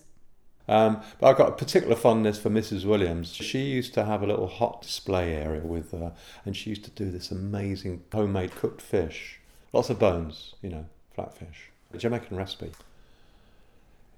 Um, 0.68 1.02
but 1.20 1.28
I've 1.28 1.38
got 1.38 1.50
a 1.50 1.54
particular 1.54 1.96
fondness 1.96 2.38
for 2.38 2.50
Mrs. 2.50 2.84
Williams. 2.84 3.34
She 3.34 3.60
used 3.60 3.94
to 3.94 4.04
have 4.04 4.22
a 4.22 4.28
little 4.28 4.48
hot 4.48 4.82
display 4.82 5.34
area 5.34 5.62
with 5.62 5.92
her, 5.92 6.14
and 6.46 6.56
she 6.58 6.70
used 6.72 6.84
to 6.84 6.92
do 6.92 7.10
this 7.10 7.32
amazing 7.32 8.04
homemade 8.12 8.56
cooked 8.56 8.82
fish. 8.82 9.40
Lots 9.72 9.90
of 9.90 10.00
bones, 10.00 10.56
you 10.62 10.70
know, 10.70 10.86
flatfish. 11.18 11.72
A 11.94 11.98
Jamaican 11.98 12.36
recipe. 12.36 12.72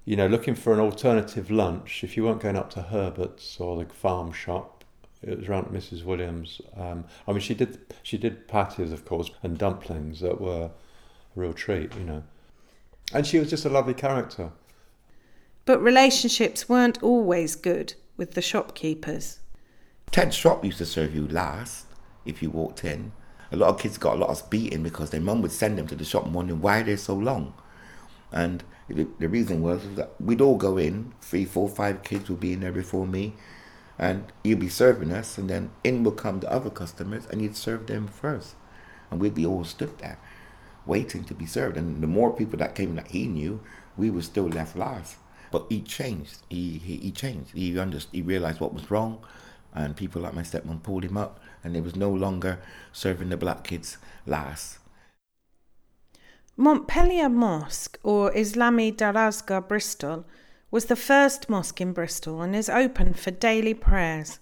You 0.04 0.16
know, 0.16 0.26
looking 0.26 0.54
for 0.54 0.72
an 0.72 0.80
alternative 0.80 1.50
lunch, 1.50 2.02
if 2.02 2.16
you 2.16 2.24
weren't 2.24 2.40
going 2.40 2.56
up 2.56 2.70
to 2.70 2.82
Herbert's 2.82 3.60
or 3.60 3.76
the 3.76 3.92
farm 3.92 4.32
shop, 4.32 4.84
it 5.22 5.38
was 5.38 5.48
around 5.48 5.66
Mrs. 5.66 6.04
Williams. 6.04 6.60
Um, 6.76 7.04
I 7.28 7.32
mean, 7.32 7.40
she 7.40 7.54
did 7.54 7.78
she 8.02 8.16
did 8.16 8.48
patties, 8.48 8.90
of 8.90 9.04
course, 9.04 9.30
and 9.42 9.58
dumplings 9.58 10.20
that 10.20 10.40
were 10.40 10.64
a 10.64 10.70
real 11.36 11.52
treat, 11.52 11.94
you 11.94 12.04
know. 12.04 12.22
And 13.12 13.26
she 13.26 13.38
was 13.38 13.50
just 13.50 13.64
a 13.64 13.68
lovely 13.68 13.94
character. 13.94 14.50
But 15.70 15.84
relationships 15.84 16.68
weren't 16.68 17.00
always 17.00 17.54
good 17.54 17.94
with 18.16 18.34
the 18.34 18.42
shopkeepers. 18.42 19.38
Ted's 20.10 20.34
shop 20.34 20.64
used 20.64 20.78
to 20.78 20.84
serve 20.84 21.14
you 21.14 21.28
last 21.28 21.86
if 22.26 22.42
you 22.42 22.50
walked 22.50 22.84
in. 22.84 23.12
A 23.52 23.56
lot 23.56 23.68
of 23.68 23.78
kids 23.78 23.96
got 23.96 24.16
a 24.16 24.18
lot 24.18 24.30
of 24.30 24.50
beating 24.50 24.82
because 24.82 25.10
their 25.10 25.20
mum 25.20 25.42
would 25.42 25.52
send 25.52 25.78
them 25.78 25.86
to 25.86 25.94
the 25.94 26.04
shop 26.04 26.26
wondering 26.26 26.60
why 26.60 26.82
they're 26.82 26.96
so 26.96 27.14
long. 27.14 27.54
And 28.32 28.64
the, 28.88 29.06
the 29.20 29.28
reason 29.28 29.62
was 29.62 29.80
that 29.94 30.10
we'd 30.20 30.40
all 30.40 30.56
go 30.56 30.76
in, 30.76 31.14
three, 31.20 31.44
four, 31.44 31.68
five 31.68 32.02
kids 32.02 32.28
would 32.28 32.40
be 32.40 32.52
in 32.52 32.62
there 32.62 32.72
before 32.72 33.06
me, 33.06 33.34
and 33.96 34.24
you'd 34.42 34.58
be 34.58 34.68
serving 34.68 35.12
us, 35.12 35.38
and 35.38 35.48
then 35.48 35.70
in 35.84 36.02
would 36.02 36.16
come 36.16 36.40
the 36.40 36.50
other 36.50 36.70
customers, 36.70 37.28
and 37.30 37.40
you'd 37.40 37.56
serve 37.56 37.86
them 37.86 38.08
first. 38.08 38.56
And 39.08 39.20
we'd 39.20 39.36
be 39.36 39.46
all 39.46 39.62
stood 39.62 40.00
there, 40.00 40.18
waiting 40.84 41.22
to 41.22 41.32
be 41.34 41.46
served. 41.46 41.76
And 41.76 42.02
the 42.02 42.08
more 42.08 42.34
people 42.34 42.58
that 42.58 42.74
came 42.74 42.96
that 42.96 43.12
he 43.12 43.28
knew, 43.28 43.60
we 43.96 44.10
were 44.10 44.22
still 44.22 44.48
left 44.48 44.74
last. 44.74 45.14
But 45.50 45.66
he 45.68 45.80
changed. 45.80 46.38
He 46.48 46.78
he, 46.78 46.96
he 46.96 47.10
changed. 47.10 47.50
He 47.54 47.78
understood. 47.78 48.14
He 48.14 48.22
realized 48.22 48.60
what 48.60 48.74
was 48.74 48.90
wrong, 48.90 49.24
and 49.74 49.96
people 49.96 50.22
like 50.22 50.34
my 50.34 50.42
stepmom 50.42 50.82
pulled 50.82 51.04
him 51.04 51.16
up, 51.16 51.40
and 51.64 51.74
he 51.74 51.80
was 51.80 51.96
no 51.96 52.10
longer 52.10 52.58
serving 52.92 53.30
the 53.30 53.36
black 53.36 53.64
kids 53.64 53.98
last. 54.26 54.78
Montpelier 56.56 57.28
Mosque, 57.30 57.98
or 58.02 58.30
Islami 58.32 58.94
Darasgah 58.94 59.66
Bristol, 59.66 60.26
was 60.70 60.84
the 60.84 60.96
first 60.96 61.48
mosque 61.48 61.80
in 61.80 61.92
Bristol 61.92 62.42
and 62.42 62.54
is 62.54 62.68
open 62.68 63.14
for 63.14 63.30
daily 63.30 63.74
prayers. 63.74 64.38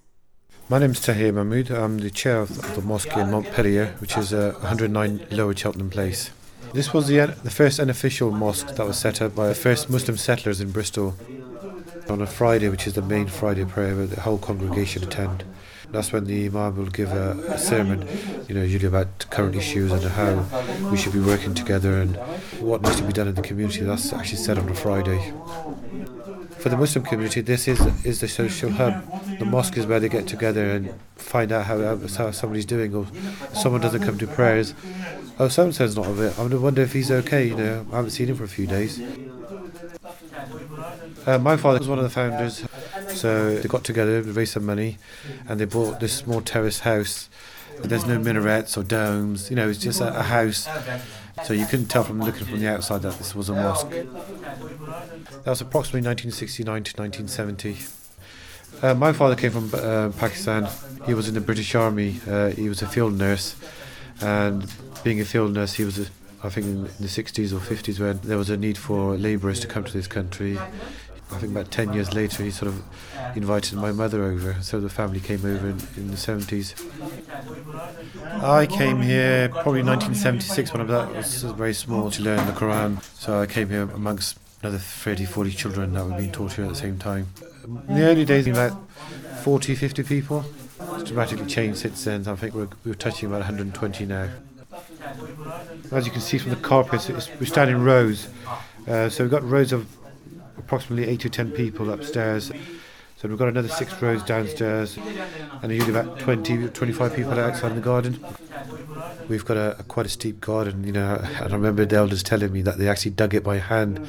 My 0.69 0.79
name 0.79 0.91
is 0.91 1.01
Tahir 1.01 1.33
Mahmood. 1.33 1.71
I'm 1.71 1.99
the 1.99 2.11
chair 2.11 2.41
of 2.41 2.75
the 2.75 2.83
mosque 2.83 3.17
in 3.17 3.31
Montpelier, 3.31 3.95
which 4.01 4.19
is 4.19 4.35
uh, 4.35 4.53
109 4.59 5.29
Lower 5.31 5.57
Cheltenham 5.57 5.89
Place. 5.89 6.31
This 6.73 6.93
was 6.93 7.09
the, 7.09 7.19
the 7.43 7.51
first 7.51 7.81
unofficial 7.81 8.31
mosque 8.31 8.75
that 8.77 8.87
was 8.87 8.99
set 8.99 9.23
up 9.23 9.35
by 9.35 9.49
the 9.49 9.55
first 9.55 9.89
Muslim 9.91 10.17
settlers 10.17 10.61
in 10.61 10.71
Bristol. 10.71 11.15
On 12.09 12.23
a 12.23 12.27
Friday, 12.27 12.69
which 12.71 12.87
is 12.87 12.95
the 12.95 13.03
main 13.03 13.27
Friday 13.27 13.67
prayer, 13.67 13.95
where 13.95 14.07
the 14.07 14.23
whole 14.23 14.39
congregation 14.39 15.03
attend. 15.03 15.45
That's 15.91 16.11
when 16.13 16.25
the 16.25 16.47
Imam 16.47 16.77
will 16.77 16.87
give 16.87 17.13
a, 17.13 17.33
a 17.49 17.59
sermon, 17.59 18.07
you 18.49 18.55
know, 18.55 18.63
usually 18.63 18.87
about 18.87 19.27
current 19.31 19.55
issues 19.55 19.93
and 19.93 20.03
how 20.03 20.45
we 20.91 20.97
should 20.97 21.13
be 21.13 21.21
working 21.21 21.55
together 21.55 22.01
and 22.01 22.17
what 22.61 22.83
needs 22.83 22.97
to 22.97 23.03
be 23.03 23.13
done 23.13 23.29
in 23.29 23.35
the 23.35 23.43
community. 23.43 23.81
That's 23.83 24.13
actually 24.13 24.39
said 24.39 24.59
on 24.59 24.69
a 24.69 24.75
Friday. 24.75 25.33
For 26.59 26.71
the 26.71 26.77
Muslim 26.77 27.05
community, 27.05 27.41
this 27.41 27.69
is 27.69 27.81
is 28.05 28.21
the 28.21 28.29
social 28.29 28.71
hub. 28.71 29.05
The 29.39 29.45
mosque 29.45 29.77
is 29.77 29.87
where 29.87 30.01
they 30.01 30.09
get 30.09 30.27
together 30.27 30.71
and 30.71 30.93
find 31.17 31.53
out 31.53 31.67
how 31.67 31.97
how 31.97 32.31
somebody's 32.31 32.67
doing, 32.67 32.95
or 32.95 33.07
someone 33.55 33.81
doesn't 33.81 34.03
come 34.03 34.19
to 34.19 34.27
prayers. 34.27 34.75
Oh, 35.41 35.47
so 35.49 35.65
and 35.65 35.75
so's 35.75 35.97
not 35.97 36.07
of 36.07 36.21
it. 36.21 36.37
I 36.39 36.45
wonder 36.45 36.83
if 36.83 36.93
he's 36.93 37.11
okay. 37.11 37.47
You 37.47 37.57
know, 37.57 37.87
I 37.93 37.97
haven't 37.97 38.11
seen 38.11 38.29
him 38.29 38.37
for 38.37 38.45
a 38.45 38.49
few 38.49 38.67
days. 38.67 39.01
Uh, 41.27 41.39
my 41.39 41.57
father 41.57 41.79
was 41.79 41.89
one 41.89 41.99
of 41.99 42.05
the 42.05 42.11
founders, 42.11 42.65
so 43.09 43.55
they 43.55 43.69
got 43.69 43.85
together, 43.85 44.23
raised 44.23 44.55
some 44.55 44.67
money, 44.67 44.99
and 45.47 45.61
they 45.61 45.65
bought 45.65 46.01
this 46.01 46.13
small 46.13 46.41
terrace 46.41 46.81
house. 46.81 47.29
There's 47.83 48.07
no 48.07 48.19
minarets 48.19 48.77
or 48.77 48.83
domes, 48.83 49.51
you 49.51 49.57
know, 49.57 49.69
it's 49.69 49.79
just 49.79 50.01
a, 50.01 50.19
a 50.19 50.23
house. 50.23 50.69
So 51.45 51.55
you 51.55 51.67
couldn't 51.67 51.87
tell 51.87 52.03
from 52.03 52.21
looking 52.21 52.45
from 52.47 52.59
the 52.59 52.69
outside 52.69 53.03
that 53.03 53.19
this 53.19 53.35
was 53.35 53.49
a 53.49 53.55
mosque. 53.55 53.91
That 53.91 55.47
was 55.47 55.61
approximately 55.61 56.01
1969 56.01 56.83
to 56.83 57.03
1970. 57.03 57.77
Uh, 58.83 58.95
my 58.95 59.13
father 59.13 59.37
came 59.37 59.53
from 59.53 59.71
uh, 59.73 60.11
Pakistan. 60.19 60.69
He 61.07 61.15
was 61.15 61.29
in 61.29 61.35
the 61.35 61.41
British 61.41 61.75
Army. 61.75 62.21
Uh, 62.27 62.49
he 62.51 62.69
was 62.69 62.83
a 62.83 62.89
field 62.89 63.17
nurse, 63.17 63.55
and 64.21 64.69
being 65.05 65.21
a 65.21 65.25
field 65.25 65.53
nurse, 65.53 65.75
he 65.75 65.85
was, 65.85 66.11
I 66.43 66.49
think, 66.49 66.67
in 66.67 66.83
the 66.83 67.09
60s 67.09 67.53
or 67.53 67.59
50s 67.59 68.01
when 68.01 68.21
there 68.23 68.39
was 68.39 68.51
a 68.51 68.57
need 68.57 68.79
for 68.79 69.17
labourers 69.17 69.61
to 69.61 69.67
come 69.67 69.85
to 69.85 69.93
this 69.93 70.07
country. 70.07 70.59
I 71.31 71.37
think 71.37 71.53
about 71.53 71.71
10 71.71 71.93
years 71.93 72.15
later, 72.15 72.43
he 72.43 72.51
sort 72.51 72.69
of 72.69 72.83
invited 73.37 73.75
my 73.75 73.93
mother 73.93 74.25
over, 74.25 74.57
so 74.63 74.81
the 74.81 74.89
family 74.89 75.21
came 75.21 75.45
over 75.45 75.69
in, 75.69 75.79
in 75.97 76.09
the 76.09 76.17
70s. 76.17 76.75
I 78.43 78.67
came 78.67 79.03
here 79.03 79.51
probably 79.51 79.83
1976 79.83 80.73
when 80.73 80.91
I 80.91 81.13
was 81.13 81.43
very 81.43 81.75
small 81.75 82.11
to 82.11 82.23
learn 82.23 82.47
the 82.47 82.53
Quran, 82.53 83.03
so 83.03 83.43
I 83.43 83.47
came 83.47 83.69
here 83.69 83.83
amongst 83.83 84.39
another 84.63 84.79
30, 84.79 85.27
40 85.27 85.51
children 85.51 85.93
that 85.93 86.05
were 86.05 86.17
being 86.17 86.33
taught 86.33 86.55
here 86.55 86.65
at 86.65 86.71
the 86.71 86.77
same 86.77 86.99
time. 86.99 87.27
In 87.89 87.97
the 87.97 88.03
early 88.05 88.25
days, 88.25 88.47
about 88.47 88.73
40, 89.43 89.75
50 89.75 90.03
people. 90.05 90.45
It's 90.95 91.05
dramatically 91.11 91.47
changed 91.47 91.81
since 91.81 92.05
then. 92.05 92.27
I 92.27 92.37
think 92.37 92.55
we're, 92.55 92.69
we're 92.85 92.95
touching 92.95 93.29
about 93.29 93.41
120 93.41 94.07
now. 94.07 94.31
As 95.93 96.07
you 96.07 96.13
can 96.13 96.21
see 96.21 96.39
from 96.39 96.51
the 96.51 96.57
carpets, 96.57 97.09
we 97.41 97.47
stand 97.47 97.71
in 97.71 97.83
rows. 97.85 98.29
Uh, 98.87 99.09
so 99.09 99.25
we've 99.25 99.31
got 99.31 99.43
rows 99.43 99.73
of 99.73 99.87
approximately 100.57 101.07
8 101.09 101.21
to 101.21 101.31
10 101.31 101.51
people 101.53 101.91
upstairs. 101.91 102.53
So 103.17 103.27
we've 103.27 103.39
got 103.39 103.49
another 103.49 103.69
six 103.69 104.01
rows 104.01 104.23
downstairs, 104.23 104.97
and 105.61 105.73
usually 105.73 105.91
about 105.91 106.21
20, 106.21 106.69
25 106.69 107.17
people 107.17 107.33
outside 107.33 107.71
in 107.71 107.75
the 107.75 107.83
garden. 107.83 108.25
We've 109.29 109.45
got 109.45 109.57
a, 109.57 109.77
a, 109.81 109.83
quite 109.83 110.07
a 110.07 110.09
steep 110.09 110.41
garden, 110.41 110.85
you 110.85 110.93
know, 110.93 111.17
and 111.21 111.53
I 111.53 111.57
remember 111.57 111.85
the 111.85 111.97
elders 111.97 112.23
telling 112.23 112.53
me 112.53 112.63
that 112.63 112.79
they 112.79 112.89
actually 112.89 113.11
dug 113.11 113.35
it 113.35 113.43
by 113.43 113.59
hand. 113.59 114.07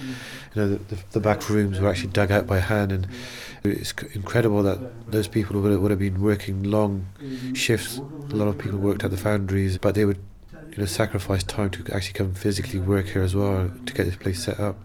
You 0.54 0.62
know, 0.62 0.70
the, 0.70 0.96
the, 0.96 1.04
the 1.14 1.20
back 1.20 1.50
rooms 1.50 1.80
were 1.80 1.90
actually 1.90 2.12
dug 2.12 2.32
out 2.32 2.46
by 2.46 2.60
hand, 2.60 2.92
and 2.92 3.08
it's 3.64 3.94
incredible 4.14 4.62
that 4.62 5.12
those 5.12 5.28
people 5.28 5.60
would, 5.60 5.80
would 5.80 5.90
have 5.90 6.00
been 6.00 6.22
working 6.22 6.62
long 6.64 7.08
shifts. 7.56 7.98
A 7.98 8.36
lot 8.36 8.48
of 8.48 8.60
people 8.60 8.78
worked 8.78 9.04
at 9.04 9.10
the 9.10 9.18
foundries, 9.18 9.80
but 9.80 9.96
they 9.96 10.06
would, 10.06 10.20
you 10.72 10.78
know, 10.78 10.86
sacrifice 10.86 11.44
time 11.44 11.70
to 11.72 11.94
actually 11.94 12.14
come 12.14 12.34
physically 12.34 12.80
work 12.80 13.08
here 13.08 13.22
as 13.22 13.36
well 13.36 13.72
to 13.86 13.94
get 13.94 14.06
this 14.06 14.16
place 14.16 14.44
set 14.44 14.60
up. 14.60 14.76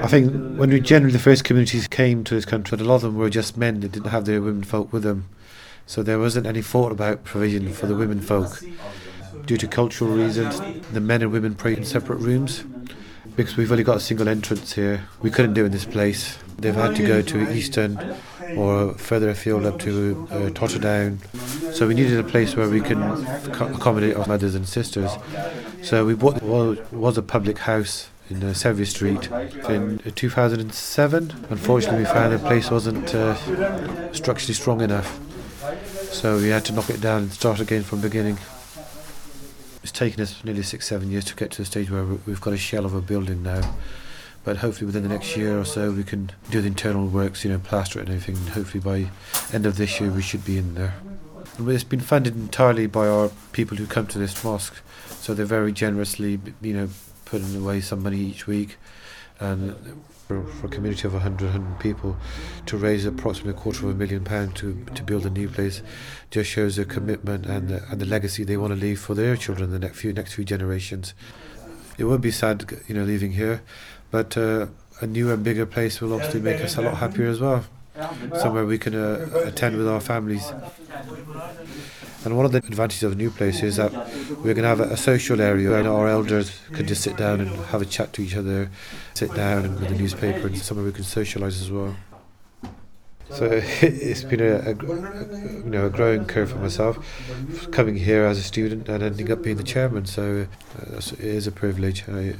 I 0.00 0.08
think 0.08 0.32
when 0.58 0.70
we 0.70 0.80
generally 0.80 1.12
the 1.12 1.18
first 1.18 1.44
communities 1.44 1.86
came 1.86 2.24
to 2.24 2.34
this 2.34 2.44
country, 2.44 2.76
a 2.78 2.82
lot 2.82 2.96
of 2.96 3.02
them 3.02 3.16
were 3.16 3.30
just 3.30 3.56
men; 3.56 3.80
they 3.80 3.88
didn't 3.88 4.10
have 4.10 4.24
their 4.24 4.40
women 4.40 4.64
folk 4.64 4.92
with 4.92 5.04
them, 5.04 5.28
so 5.86 6.02
there 6.02 6.18
wasn't 6.18 6.46
any 6.46 6.62
thought 6.62 6.90
about 6.90 7.24
provision 7.24 7.72
for 7.72 7.86
the 7.86 7.94
women 7.94 8.20
folk. 8.20 8.60
Due 9.46 9.56
to 9.56 9.66
cultural 9.68 10.10
reasons, 10.10 10.60
the 10.92 11.00
men 11.00 11.22
and 11.22 11.30
women 11.30 11.54
prayed 11.54 11.78
in 11.78 11.84
separate 11.84 12.16
rooms. 12.16 12.64
Because 13.36 13.56
we've 13.56 13.70
only 13.70 13.82
got 13.82 13.96
a 13.96 14.00
single 14.00 14.28
entrance 14.28 14.74
here, 14.74 15.08
we 15.20 15.30
couldn't 15.30 15.54
do 15.54 15.62
it 15.62 15.66
in 15.66 15.72
this 15.72 15.84
place. 15.84 16.38
They've 16.58 16.74
had 16.74 16.96
to 16.96 17.06
go 17.06 17.22
to 17.22 17.52
Easton 17.52 17.98
or 18.56 18.94
further 18.94 19.30
afield 19.30 19.66
up 19.66 19.78
to 19.80 20.28
uh, 20.30 20.34
Totterdown. 20.50 21.18
So 21.74 21.86
we 21.86 21.94
needed 21.94 22.18
a 22.18 22.24
place 22.24 22.56
where 22.56 22.68
we 22.68 22.80
can 22.80 23.02
accommodate 23.02 24.16
our 24.16 24.26
mothers 24.26 24.54
and 24.54 24.66
sisters. 24.66 25.10
So 25.82 26.04
we 26.06 26.14
bought 26.14 26.42
what 26.42 26.92
was 26.92 27.18
a 27.18 27.22
public 27.22 27.58
house 27.58 28.08
in 28.30 28.42
uh, 28.42 28.54
Sevier 28.54 28.86
Street 28.86 29.30
in 29.68 29.98
2007. 30.14 31.46
Unfortunately, 31.50 31.98
we 31.98 32.04
found 32.04 32.32
the 32.32 32.38
place 32.38 32.70
wasn't 32.70 33.14
uh, 33.14 34.12
structurally 34.12 34.54
strong 34.54 34.80
enough, 34.80 35.20
so 36.12 36.38
we 36.38 36.48
had 36.48 36.64
to 36.66 36.72
knock 36.72 36.90
it 36.90 37.00
down 37.00 37.22
and 37.22 37.32
start 37.32 37.60
again 37.60 37.82
from 37.82 38.00
the 38.00 38.08
beginning. 38.08 38.38
it's 39.82 39.92
taken 39.92 40.22
us 40.22 40.42
nearly 40.44 40.62
six, 40.62 40.86
seven 40.86 41.10
years 41.10 41.24
to 41.26 41.36
get 41.36 41.50
to 41.50 41.58
the 41.58 41.66
stage 41.66 41.90
where 41.90 42.04
we've 42.04 42.40
got 42.40 42.54
a 42.54 42.56
shell 42.56 42.86
of 42.86 42.94
a 42.94 43.02
building 43.02 43.42
now. 43.42 43.76
But 44.44 44.58
hopefully 44.58 44.86
within 44.86 45.02
the 45.02 45.08
next 45.08 45.36
year 45.36 45.58
or 45.58 45.64
so 45.64 45.90
we 45.90 46.04
can 46.04 46.30
do 46.50 46.60
the 46.60 46.66
internal 46.66 47.06
works, 47.06 47.44
you 47.44 47.50
know, 47.50 47.58
plaster 47.58 47.98
it 47.98 48.08
and 48.08 48.10
everything. 48.10 48.36
And 48.36 48.50
hopefully 48.50 48.80
by 48.80 49.10
end 49.54 49.64
of 49.66 49.76
this 49.76 50.00
year 50.00 50.10
we 50.10 50.22
should 50.22 50.44
be 50.44 50.58
in 50.58 50.74
there. 50.74 50.94
And 51.58 51.68
It's 51.70 51.84
been 51.84 52.00
funded 52.00 52.34
entirely 52.34 52.86
by 52.86 53.06
our 53.06 53.30
people 53.52 53.76
who 53.76 53.86
come 53.86 54.06
to 54.08 54.18
this 54.18 54.42
mosque, 54.42 54.76
so 55.08 55.34
they're 55.34 55.46
very 55.46 55.72
generously, 55.72 56.40
you 56.60 56.74
know, 56.74 56.88
putting 57.24 57.56
away 57.56 57.80
some 57.80 58.02
money 58.02 58.18
each 58.18 58.46
week, 58.46 58.76
and 59.40 59.76
for, 60.26 60.44
for 60.44 60.66
a 60.66 60.70
community 60.70 61.06
of 61.06 61.12
100, 61.12 61.52
100 61.52 61.78
people, 61.78 62.16
to 62.66 62.76
raise 62.76 63.06
approximately 63.06 63.52
a 63.52 63.62
quarter 63.62 63.86
of 63.86 63.94
a 63.94 63.94
million 63.94 64.24
pound 64.24 64.56
to 64.56 64.84
to 64.94 65.02
build 65.02 65.26
a 65.26 65.30
new 65.30 65.48
place, 65.48 65.82
just 66.30 66.50
shows 66.50 66.76
their 66.76 66.84
commitment 66.84 67.46
and 67.46 67.68
the, 67.68 67.84
and 67.90 68.00
the 68.00 68.06
legacy 68.06 68.42
they 68.42 68.56
want 68.56 68.72
to 68.72 68.78
leave 68.78 69.00
for 69.00 69.14
their 69.14 69.36
children, 69.36 69.70
the 69.70 69.78
next 69.78 69.98
few 69.98 70.12
next 70.12 70.34
few 70.34 70.44
generations. 70.44 71.14
It 71.96 72.04
would 72.04 72.20
be 72.20 72.32
sad, 72.32 72.64
you 72.88 72.94
know, 72.94 73.04
leaving 73.04 73.32
here, 73.32 73.62
but 74.14 74.36
uh, 74.36 74.68
a 75.00 75.08
new 75.08 75.32
and 75.32 75.42
bigger 75.42 75.66
place 75.66 76.00
will 76.00 76.12
obviously 76.12 76.38
make 76.38 76.60
us 76.60 76.76
a 76.76 76.82
lot 76.82 76.98
happier 76.98 77.26
as 77.26 77.40
well. 77.40 77.64
Somewhere 78.38 78.64
we 78.64 78.78
can 78.78 78.94
uh, 78.94 79.28
attend 79.44 79.76
with 79.76 79.88
our 79.88 80.00
families. 80.00 80.52
And 82.24 82.36
one 82.36 82.46
of 82.46 82.52
the 82.52 82.58
advantages 82.58 83.02
of 83.02 83.10
a 83.10 83.14
new 83.16 83.32
place 83.32 83.64
is 83.64 83.74
that 83.74 83.92
we're 84.44 84.54
going 84.54 84.68
to 84.68 84.68
have 84.68 84.78
a, 84.78 84.96
social 84.96 85.40
area 85.40 85.68
where 85.68 85.88
our 85.88 86.06
elders 86.06 86.60
can 86.74 86.86
just 86.86 87.02
sit 87.02 87.16
down 87.16 87.40
and 87.40 87.50
have 87.72 87.82
a 87.82 87.84
chat 87.84 88.12
to 88.12 88.22
each 88.22 88.36
other, 88.36 88.70
sit 89.14 89.34
down 89.34 89.64
and 89.64 89.80
with 89.80 89.88
the 89.88 89.98
newspaper 89.98 90.46
and 90.46 90.58
somewhere 90.58 90.86
we 90.86 90.92
can 90.92 91.02
socialise 91.02 91.60
as 91.60 91.72
well. 91.72 91.96
So 93.30 93.48
it's 93.82 94.22
been 94.22 94.42
a, 94.42 94.58
a, 94.58 94.74
you 94.74 95.70
know 95.74 95.86
a 95.86 95.90
growing 95.90 96.24
curve 96.24 96.52
for 96.52 96.58
myself, 96.58 96.98
coming 97.72 97.96
here 97.96 98.26
as 98.26 98.38
a 98.38 98.44
student 98.44 98.88
and 98.88 99.02
ending 99.02 99.32
up 99.32 99.42
being 99.42 99.56
the 99.56 99.64
chairman. 99.64 100.06
So 100.06 100.46
uh, 100.78 100.98
it 100.98 101.18
is 101.18 101.48
a 101.48 101.52
privilege. 101.52 102.04
I, 102.08 102.36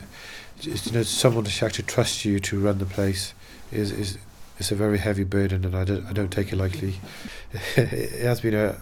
you 0.67 0.93
know, 0.93 1.03
someone 1.03 1.45
to 1.45 1.65
actually 1.65 1.85
trust 1.87 2.25
you 2.25 2.39
to 2.41 2.61
run 2.61 2.79
the 2.79 2.87
place 2.87 3.35
is 3.73 3.91
is 3.93 4.19
it's 4.59 4.71
a 4.71 4.75
very 4.75 4.99
heavy 4.99 5.25
burden, 5.25 5.65
and 5.65 5.75
I 5.77 5.85
don't 5.85 6.07
I 6.07 6.13
don't 6.13 6.31
take 6.31 6.53
it 6.53 6.57
lightly. 6.57 6.97
it 7.77 8.23
has 8.23 8.41
been 8.41 8.55
a 8.55 8.77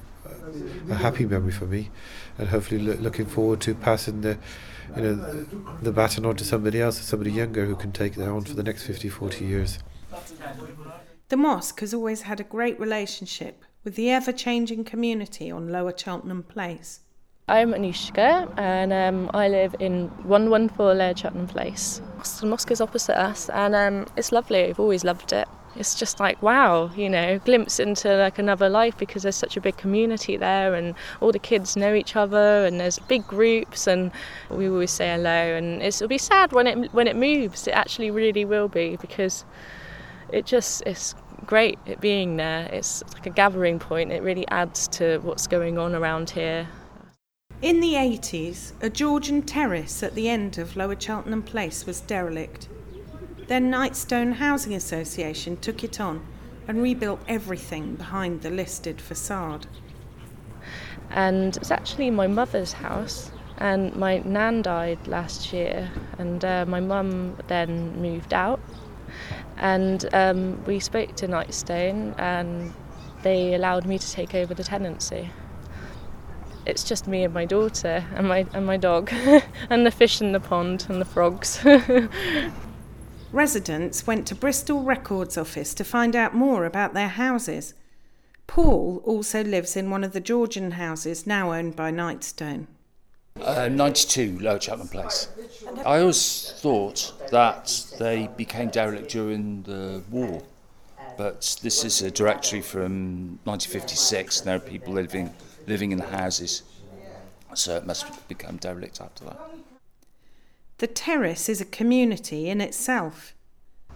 a 0.91 0.95
happy 0.95 1.27
memory 1.27 1.53
for 1.53 1.67
me, 1.67 1.91
and 2.39 2.49
hopefully 2.49 2.81
loo- 2.81 2.95
looking 2.95 3.27
forward 3.27 3.61
to 3.63 3.75
passing 3.75 4.21
the 4.21 4.39
you 4.97 5.03
know 5.03 5.15
the 5.83 5.93
baton 5.93 6.27
on 6.27 6.37
to 6.37 6.45
somebody 6.45 6.81
else, 6.81 7.01
somebody 7.01 7.33
younger 7.33 7.65
who 7.67 7.77
can 7.77 7.93
take 7.93 8.15
that 8.15 8.29
on 8.29 8.43
for 8.43 8.55
the 8.55 8.63
next 8.63 8.85
50, 8.85 9.09
40 9.09 9.45
years. 9.45 9.79
The 11.29 11.37
mosque 11.37 11.81
has 11.81 11.95
always 11.95 12.23
had 12.23 12.41
a 12.41 12.45
great 12.45 12.79
relationship 12.79 13.65
with 13.85 13.97
the 13.97 14.11
ever 14.11 14.33
changing 14.33 14.85
community 14.85 15.51
on 15.51 15.73
Lower 15.73 15.97
Cheltenham 15.97 16.43
Place. 16.43 17.01
I'm 17.49 17.73
Anushka 17.73 18.57
and 18.57 18.93
um, 18.93 19.29
I 19.35 19.49
live 19.49 19.75
in 19.81 20.07
114 20.23 20.97
Lower 20.97 21.17
Cheltenham 21.17 21.49
Place. 21.49 22.01
The 22.39 22.47
mosque 22.47 22.71
is 22.71 22.81
opposite 22.81 23.19
us 23.21 23.49
and 23.49 23.75
um, 23.75 24.07
it's 24.17 24.31
lovely. 24.31 24.67
I've 24.67 24.79
always 24.79 25.03
loved 25.03 25.33
it. 25.33 25.49
It's 25.75 25.97
just 25.97 26.21
like 26.21 26.41
wow, 26.41 26.93
you 26.95 27.11
know, 27.11 27.41
glimpse 27.41 27.81
into 27.81 28.17
like 28.17 28.39
another 28.39 28.69
life 28.69 28.97
because 28.97 29.25
there's 29.25 29.35
such 29.35 29.57
a 29.57 29.61
big 29.61 29.77
community 29.77 30.37
there 30.37 30.75
and 30.75 30.95
all 31.21 31.33
the 31.33 31.41
kids 31.41 31.77
know 31.77 31.95
each 31.95 32.15
other 32.15 32.65
and 32.65 32.79
there's 32.79 33.01
big 33.01 33.27
groups 33.27 33.89
and 33.89 34.13
we 34.49 34.69
always 34.69 34.93
say 34.93 35.11
hello 35.11 35.57
and 35.57 35.83
it'll 35.83 36.07
be 36.07 36.19
sad 36.19 36.53
when 36.53 36.69
it 36.69 36.95
when 36.95 37.09
it 37.09 37.17
moves. 37.17 37.67
It 37.67 37.73
actually 37.73 38.13
really 38.13 38.45
will 38.45 38.69
be 38.69 38.97
because 39.01 39.45
it 40.33 40.47
just 40.47 40.85
it's 40.87 41.17
great 41.45 41.81
it 41.87 42.01
being 42.01 42.37
there. 42.37 42.69
It's 42.73 43.03
like 43.15 43.27
a 43.27 43.31
gathering 43.31 43.81
point. 43.81 44.13
It 44.13 44.23
really 44.23 44.47
adds 44.47 44.87
to 44.89 45.19
what's 45.25 45.49
going 45.49 45.77
on 45.77 45.97
around 45.97 46.31
here. 46.31 46.69
In 47.63 47.79
the 47.79 47.95
80s, 47.95 48.73
a 48.83 48.91
Georgian 48.91 49.41
terrace 49.41 50.03
at 50.03 50.17
the 50.17 50.29
end 50.29 50.59
of 50.59 50.75
Lower 50.75 50.99
Cheltenham 50.99 51.45
Place 51.45 51.87
was 51.87 52.01
derelict. 52.01 52.69
Then 53.47 53.71
Knightstone 53.71 54.33
Housing 54.33 54.75
Association 54.75 55.57
took 55.59 55.85
it 55.85 56.01
on 56.01 56.27
and 56.67 56.83
rebuilt 56.83 57.21
everything 57.29 57.95
behind 57.95 58.43
the 58.43 58.51
listed 58.51 59.01
facade. 59.01 59.69
and 61.11 61.57
it's 61.57 61.71
actually 61.71 62.11
my 62.11 62.27
mother's 62.27 62.73
house. 62.73 63.31
And 63.59 63.95
my 63.95 64.19
nan 64.25 64.63
died 64.63 65.07
last 65.07 65.53
year, 65.53 65.89
and 66.19 66.45
uh, 66.45 66.65
my 66.67 66.81
mum 66.81 67.37
then 67.47 68.03
moved 68.03 68.35
out. 68.35 68.59
And 69.57 70.05
um, 70.13 70.65
we 70.65 70.81
spoke 70.81 71.15
to 71.15 71.29
Knightstone, 71.29 72.19
and 72.19 72.75
they 73.23 73.55
allowed 73.55 73.87
me 73.87 73.99
to 74.01 74.11
take 74.11 74.35
over 74.35 74.53
the 74.53 74.65
tenancy. 74.65 75.31
It's 76.65 76.85
just 76.85 77.09
me 77.09 77.25
and 77.25 77.35
my 77.35 77.45
daughter, 77.45 78.05
and 78.15 78.29
my 78.29 78.47
and 78.55 78.65
my 78.65 78.77
dog, 78.77 79.11
and 79.71 79.85
the 79.85 79.91
fish 79.91 80.21
in 80.21 80.33
the 80.33 80.41
pond, 80.41 80.87
and 80.89 81.01
the 81.01 81.05
frogs. 81.05 81.65
Residents 83.33 84.07
went 84.07 84.27
to 84.29 84.35
Bristol 84.35 84.83
Records 84.83 85.37
Office 85.37 85.75
to 85.75 85.85
find 85.85 86.15
out 86.15 86.35
more 86.35 86.65
about 86.65 86.95
their 86.95 87.09
houses. 87.09 87.75
Paul 88.47 89.03
also 89.05 89.43
lives 89.43 89.77
in 89.77 89.91
one 89.91 90.05
of 90.05 90.13
the 90.13 90.21
Georgian 90.21 90.73
houses 90.73 91.27
now 91.27 91.53
owned 91.53 91.75
by 91.75 91.91
Knightstone. 91.91 92.67
Uh, 93.41 93.69
92 93.69 94.39
Lower 94.41 94.61
Cheltenham 94.61 94.89
Place. 94.89 95.29
I 95.87 96.01
always 96.01 96.53
thought 96.59 97.15
that 97.31 97.87
they 97.99 98.29
became 98.37 98.69
derelict 98.69 99.11
during 99.11 99.63
the 99.63 100.03
war, 100.11 100.43
but 101.17 101.59
this 101.63 101.85
is 101.85 102.03
a 102.03 102.11
directory 102.11 102.61
from 102.61 103.39
1956. 103.45 104.41
and 104.41 104.47
There 104.47 104.57
are 104.57 104.61
people 104.61 104.93
living 104.93 105.35
living 105.67 105.93
in 105.93 105.99
the 105.99 106.07
houses, 106.07 106.63
so 107.55 107.77
it 107.77 107.87
must 107.87 108.29
become 108.29 108.57
derelict 108.57 109.01
after 109.01 109.25
that. 109.25 109.39
The 110.79 110.87
terrace 110.87 111.49
is 111.49 111.61
a 111.61 111.65
community 111.65 112.49
in 112.49 112.61
itself. 112.61 113.35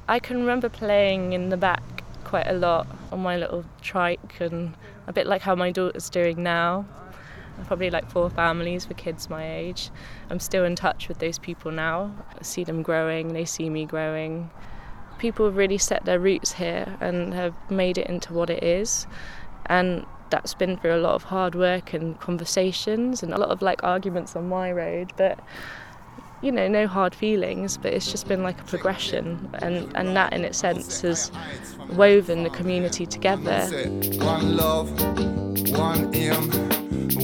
I 0.09 0.19
can 0.21 0.39
remember 0.39 0.69
playing 0.69 1.33
in 1.33 1.49
the 1.49 1.57
back 1.57 2.05
quite 2.23 2.47
a 2.47 2.53
lot 2.53 2.87
on 3.11 3.21
my 3.21 3.37
little 3.37 3.65
trike, 3.83 4.41
and 4.41 4.75
a 5.07 5.13
bit 5.13 5.27
like 5.27 5.43
how 5.43 5.55
my 5.55 5.71
daughter's 5.71 6.11
doing 6.11 6.43
now. 6.43 6.87
Probably 7.67 7.89
like 7.89 8.11
four 8.11 8.29
families 8.29 8.85
for 8.85 8.95
kids 8.95 9.31
my 9.31 9.51
age. 9.51 9.91
I'm 10.29 10.41
still 10.41 10.65
in 10.65 10.77
touch 10.77 11.09
with 11.09 11.19
those 11.21 11.39
people 11.39 11.71
now. 11.71 12.15
I 12.39 12.43
see 12.43 12.65
them 12.65 12.83
growing, 12.83 13.33
they 13.33 13.47
see 13.47 13.71
me 13.71 13.87
growing. 13.87 14.51
People 15.19 15.47
have 15.47 15.57
really 15.57 15.79
set 15.79 16.05
their 16.05 16.19
roots 16.19 16.53
here 16.53 16.97
and 17.01 17.33
have 17.33 17.55
made 17.71 17.97
it 17.97 18.09
into 18.09 18.35
what 18.35 18.51
it 18.51 18.63
is. 18.63 19.07
And 19.67 20.05
that's 20.31 20.55
been 20.55 20.77
through 20.77 20.95
a 20.95 20.99
lot 20.99 21.15
of 21.15 21.25
hard 21.25 21.55
work 21.55 21.93
and 21.93 22.19
conversations 22.21 23.23
and 23.23 23.33
a 23.33 23.39
lot 23.39 23.51
of 23.51 23.63
like 23.63 23.83
arguments 23.85 24.37
on 24.37 24.49
my 24.49 24.73
road, 24.73 25.13
but 25.17 25.39
you 26.43 26.53
know, 26.53 26.69
no 26.69 26.87
hard 26.87 27.15
feelings, 27.15 27.77
but 27.77 27.93
it's 27.93 28.11
just 28.11 28.29
been 28.29 28.43
like 28.43 28.61
a 28.61 28.65
progression, 28.65 29.49
and, 29.63 29.91
and 29.97 30.15
that 30.17 30.33
in 30.33 30.45
its 30.45 30.59
sense 30.59 31.01
has 31.01 31.33
woven 31.93 32.43
the 32.43 32.51
community 32.51 33.07
together. 33.07 33.67
One 34.19 34.57
love, 34.57 34.91
one 35.73 36.15
aim, 36.15 36.51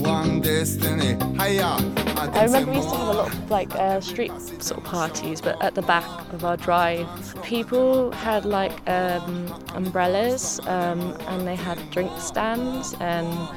one 0.02 0.40
destiny. 0.40 1.18
Hiya. 1.38 2.01
I 2.30 2.44
remember 2.44 2.70
we 2.70 2.76
used 2.76 2.88
to 2.90 2.96
have 2.96 3.08
a 3.08 3.12
lot 3.12 3.34
of 3.34 3.50
like 3.50 3.74
uh, 3.74 4.00
street 4.00 4.30
sort 4.60 4.78
of 4.78 4.84
parties, 4.84 5.40
but 5.40 5.60
at 5.60 5.74
the 5.74 5.82
back 5.82 6.04
of 6.32 6.44
our 6.44 6.56
drive, 6.56 7.06
people 7.42 8.12
had 8.12 8.44
like 8.44 8.72
um, 8.88 9.52
umbrellas 9.74 10.60
um, 10.68 11.16
and 11.26 11.46
they 11.46 11.56
had 11.56 11.78
drink 11.90 12.12
stands, 12.18 12.94
and 13.00 13.48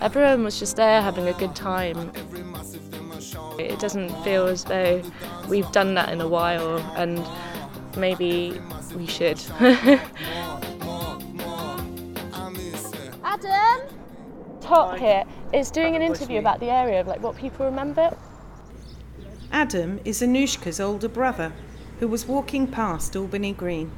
everyone 0.00 0.42
was 0.42 0.58
just 0.58 0.74
there 0.74 1.00
having 1.00 1.28
a 1.28 1.32
good 1.34 1.54
time. 1.54 2.10
It 3.56 3.78
doesn't 3.78 4.10
feel 4.24 4.48
as 4.48 4.64
though 4.64 5.00
we've 5.48 5.70
done 5.70 5.94
that 5.94 6.08
in 6.08 6.20
a 6.20 6.28
while, 6.28 6.78
and 6.96 7.24
maybe 7.96 8.60
we 8.96 9.06
should. 9.06 9.40
Top 14.68 14.98
here 14.98 15.24
is 15.54 15.70
doing 15.70 15.96
an 15.96 16.02
interview 16.02 16.38
about 16.38 16.60
the 16.60 16.68
area 16.68 17.00
of 17.00 17.06
like 17.06 17.22
what 17.22 17.34
people 17.34 17.64
remember. 17.64 18.14
Adam 19.50 19.98
is 20.04 20.20
Anushka's 20.20 20.78
older 20.78 21.08
brother 21.08 21.54
who 22.00 22.06
was 22.06 22.26
walking 22.26 22.66
past 22.66 23.16
Albany 23.16 23.54
Green. 23.54 23.90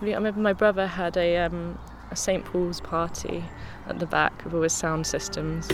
I 0.00 0.04
remember 0.04 0.38
my 0.38 0.52
brother 0.52 0.86
had 0.86 1.16
a, 1.16 1.38
um, 1.38 1.76
a 2.12 2.16
St 2.16 2.44
Paul's 2.44 2.80
party 2.80 3.42
at 3.88 3.98
the 3.98 4.06
back 4.06 4.44
with 4.44 4.54
all 4.54 4.62
his 4.62 4.72
sound 4.72 5.04
systems, 5.04 5.68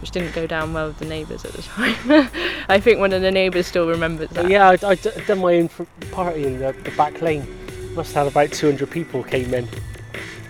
which 0.00 0.12
didn't 0.12 0.34
go 0.34 0.46
down 0.46 0.72
well 0.72 0.86
with 0.86 0.98
the 0.98 1.04
neighbours 1.04 1.44
at 1.44 1.52
the 1.52 1.60
time. 1.60 2.30
I 2.70 2.80
think 2.80 3.00
one 3.00 3.12
of 3.12 3.20
the 3.20 3.30
neighbours 3.30 3.66
still 3.66 3.86
remembers 3.86 4.30
that. 4.30 4.48
Yeah, 4.48 4.70
I'd, 4.70 4.82
I'd 4.82 5.02
done 5.26 5.40
my 5.40 5.56
own 5.56 5.68
party 6.10 6.46
in 6.46 6.58
the, 6.58 6.72
the 6.84 6.90
back 6.92 7.20
lane. 7.20 7.59
Must 7.94 8.14
have 8.14 8.24
had 8.24 8.32
about 8.32 8.52
200 8.52 8.88
people 8.88 9.24
came 9.24 9.52
in. 9.52 9.68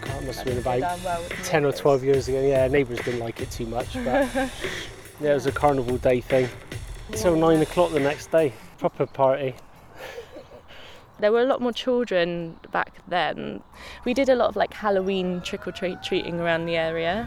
God, 0.02 0.22
it 0.22 0.26
must 0.26 0.38
have 0.40 0.46
been 0.46 0.58
about 0.58 1.02
well 1.02 1.22
10 1.42 1.64
or 1.64 1.72
12 1.72 2.04
years 2.04 2.28
ago. 2.28 2.40
Yeah, 2.40 2.68
neighbours 2.68 2.98
didn't 3.00 3.20
like 3.20 3.40
it 3.40 3.50
too 3.50 3.66
much, 3.66 3.94
but 3.94 4.04
yeah, 5.20 5.30
it 5.30 5.34
was 5.34 5.46
a 5.46 5.52
carnival 5.52 5.96
day 5.96 6.20
thing. 6.20 6.48
Till 7.12 7.36
nine 7.36 7.62
o'clock 7.62 7.92
the 7.92 8.00
next 8.00 8.30
day, 8.30 8.52
proper 8.78 9.06
party. 9.06 9.54
There 11.18 11.32
were 11.32 11.40
a 11.40 11.46
lot 11.46 11.62
more 11.62 11.72
children 11.72 12.60
back 12.72 12.94
then. 13.08 13.62
We 14.04 14.14
did 14.14 14.28
a 14.28 14.34
lot 14.34 14.50
of 14.50 14.56
like 14.56 14.74
Halloween 14.74 15.40
trick 15.40 15.66
or 15.66 15.72
treat 15.72 16.02
treating 16.02 16.40
around 16.40 16.66
the 16.66 16.76
area. 16.76 17.26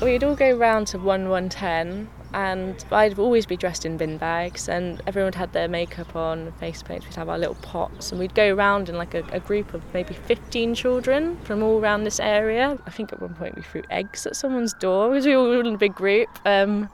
We'd 0.00 0.24
all 0.24 0.34
go 0.34 0.56
round 0.56 0.86
to 0.88 0.98
1 0.98 1.28
110 1.28 2.08
and 2.34 2.84
I'd 2.90 3.18
always 3.18 3.46
be 3.46 3.56
dressed 3.56 3.86
in 3.86 3.96
bin 3.96 4.18
bags 4.18 4.68
and 4.68 5.00
everyone 5.06 5.32
had 5.32 5.52
their 5.52 5.68
makeup 5.68 6.14
on, 6.14 6.52
face 6.52 6.82
paint, 6.82 7.04
we'd 7.04 7.14
have 7.14 7.28
our 7.28 7.38
little 7.38 7.54
pots 7.56 8.10
and 8.10 8.20
we'd 8.20 8.34
go 8.34 8.54
around 8.54 8.88
in 8.88 8.96
like 8.96 9.14
a, 9.14 9.24
a 9.32 9.40
group 9.40 9.72
of 9.72 9.82
maybe 9.94 10.12
15 10.12 10.74
children 10.74 11.38
from 11.44 11.62
all 11.62 11.80
around 11.80 12.04
this 12.04 12.20
area. 12.20 12.78
I 12.86 12.90
think 12.90 13.12
at 13.12 13.22
one 13.22 13.34
point 13.34 13.56
we 13.56 13.62
threw 13.62 13.82
eggs 13.90 14.26
at 14.26 14.36
someone's 14.36 14.74
door 14.74 15.08
because 15.10 15.24
we 15.24 15.36
were 15.36 15.42
all 15.56 15.66
in 15.66 15.74
a 15.74 15.78
big 15.78 15.94
group. 15.94 16.28
Um, 16.44 16.90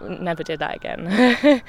never 0.00 0.44
did 0.44 0.60
that 0.60 0.76
again. 0.76 1.08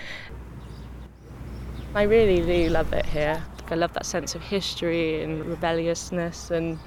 I 1.96 2.04
really 2.04 2.46
do 2.46 2.70
love 2.70 2.94
it 2.94 3.08
here. 3.08 3.44
I 3.70 3.76
love 3.76 3.94
that 3.94 4.06
sense 4.06 4.36
of 4.36 4.44
history 4.44 5.24
and 5.24 5.44
rebelliousness 5.44 6.52
and 6.52 6.78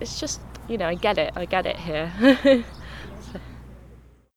it's 0.00 0.18
just, 0.18 0.40
you 0.68 0.78
know, 0.78 0.86
I 0.86 0.94
get 0.94 1.18
it, 1.18 1.32
I 1.36 1.44
get 1.44 1.66
it 1.66 1.76
here. 1.76 2.64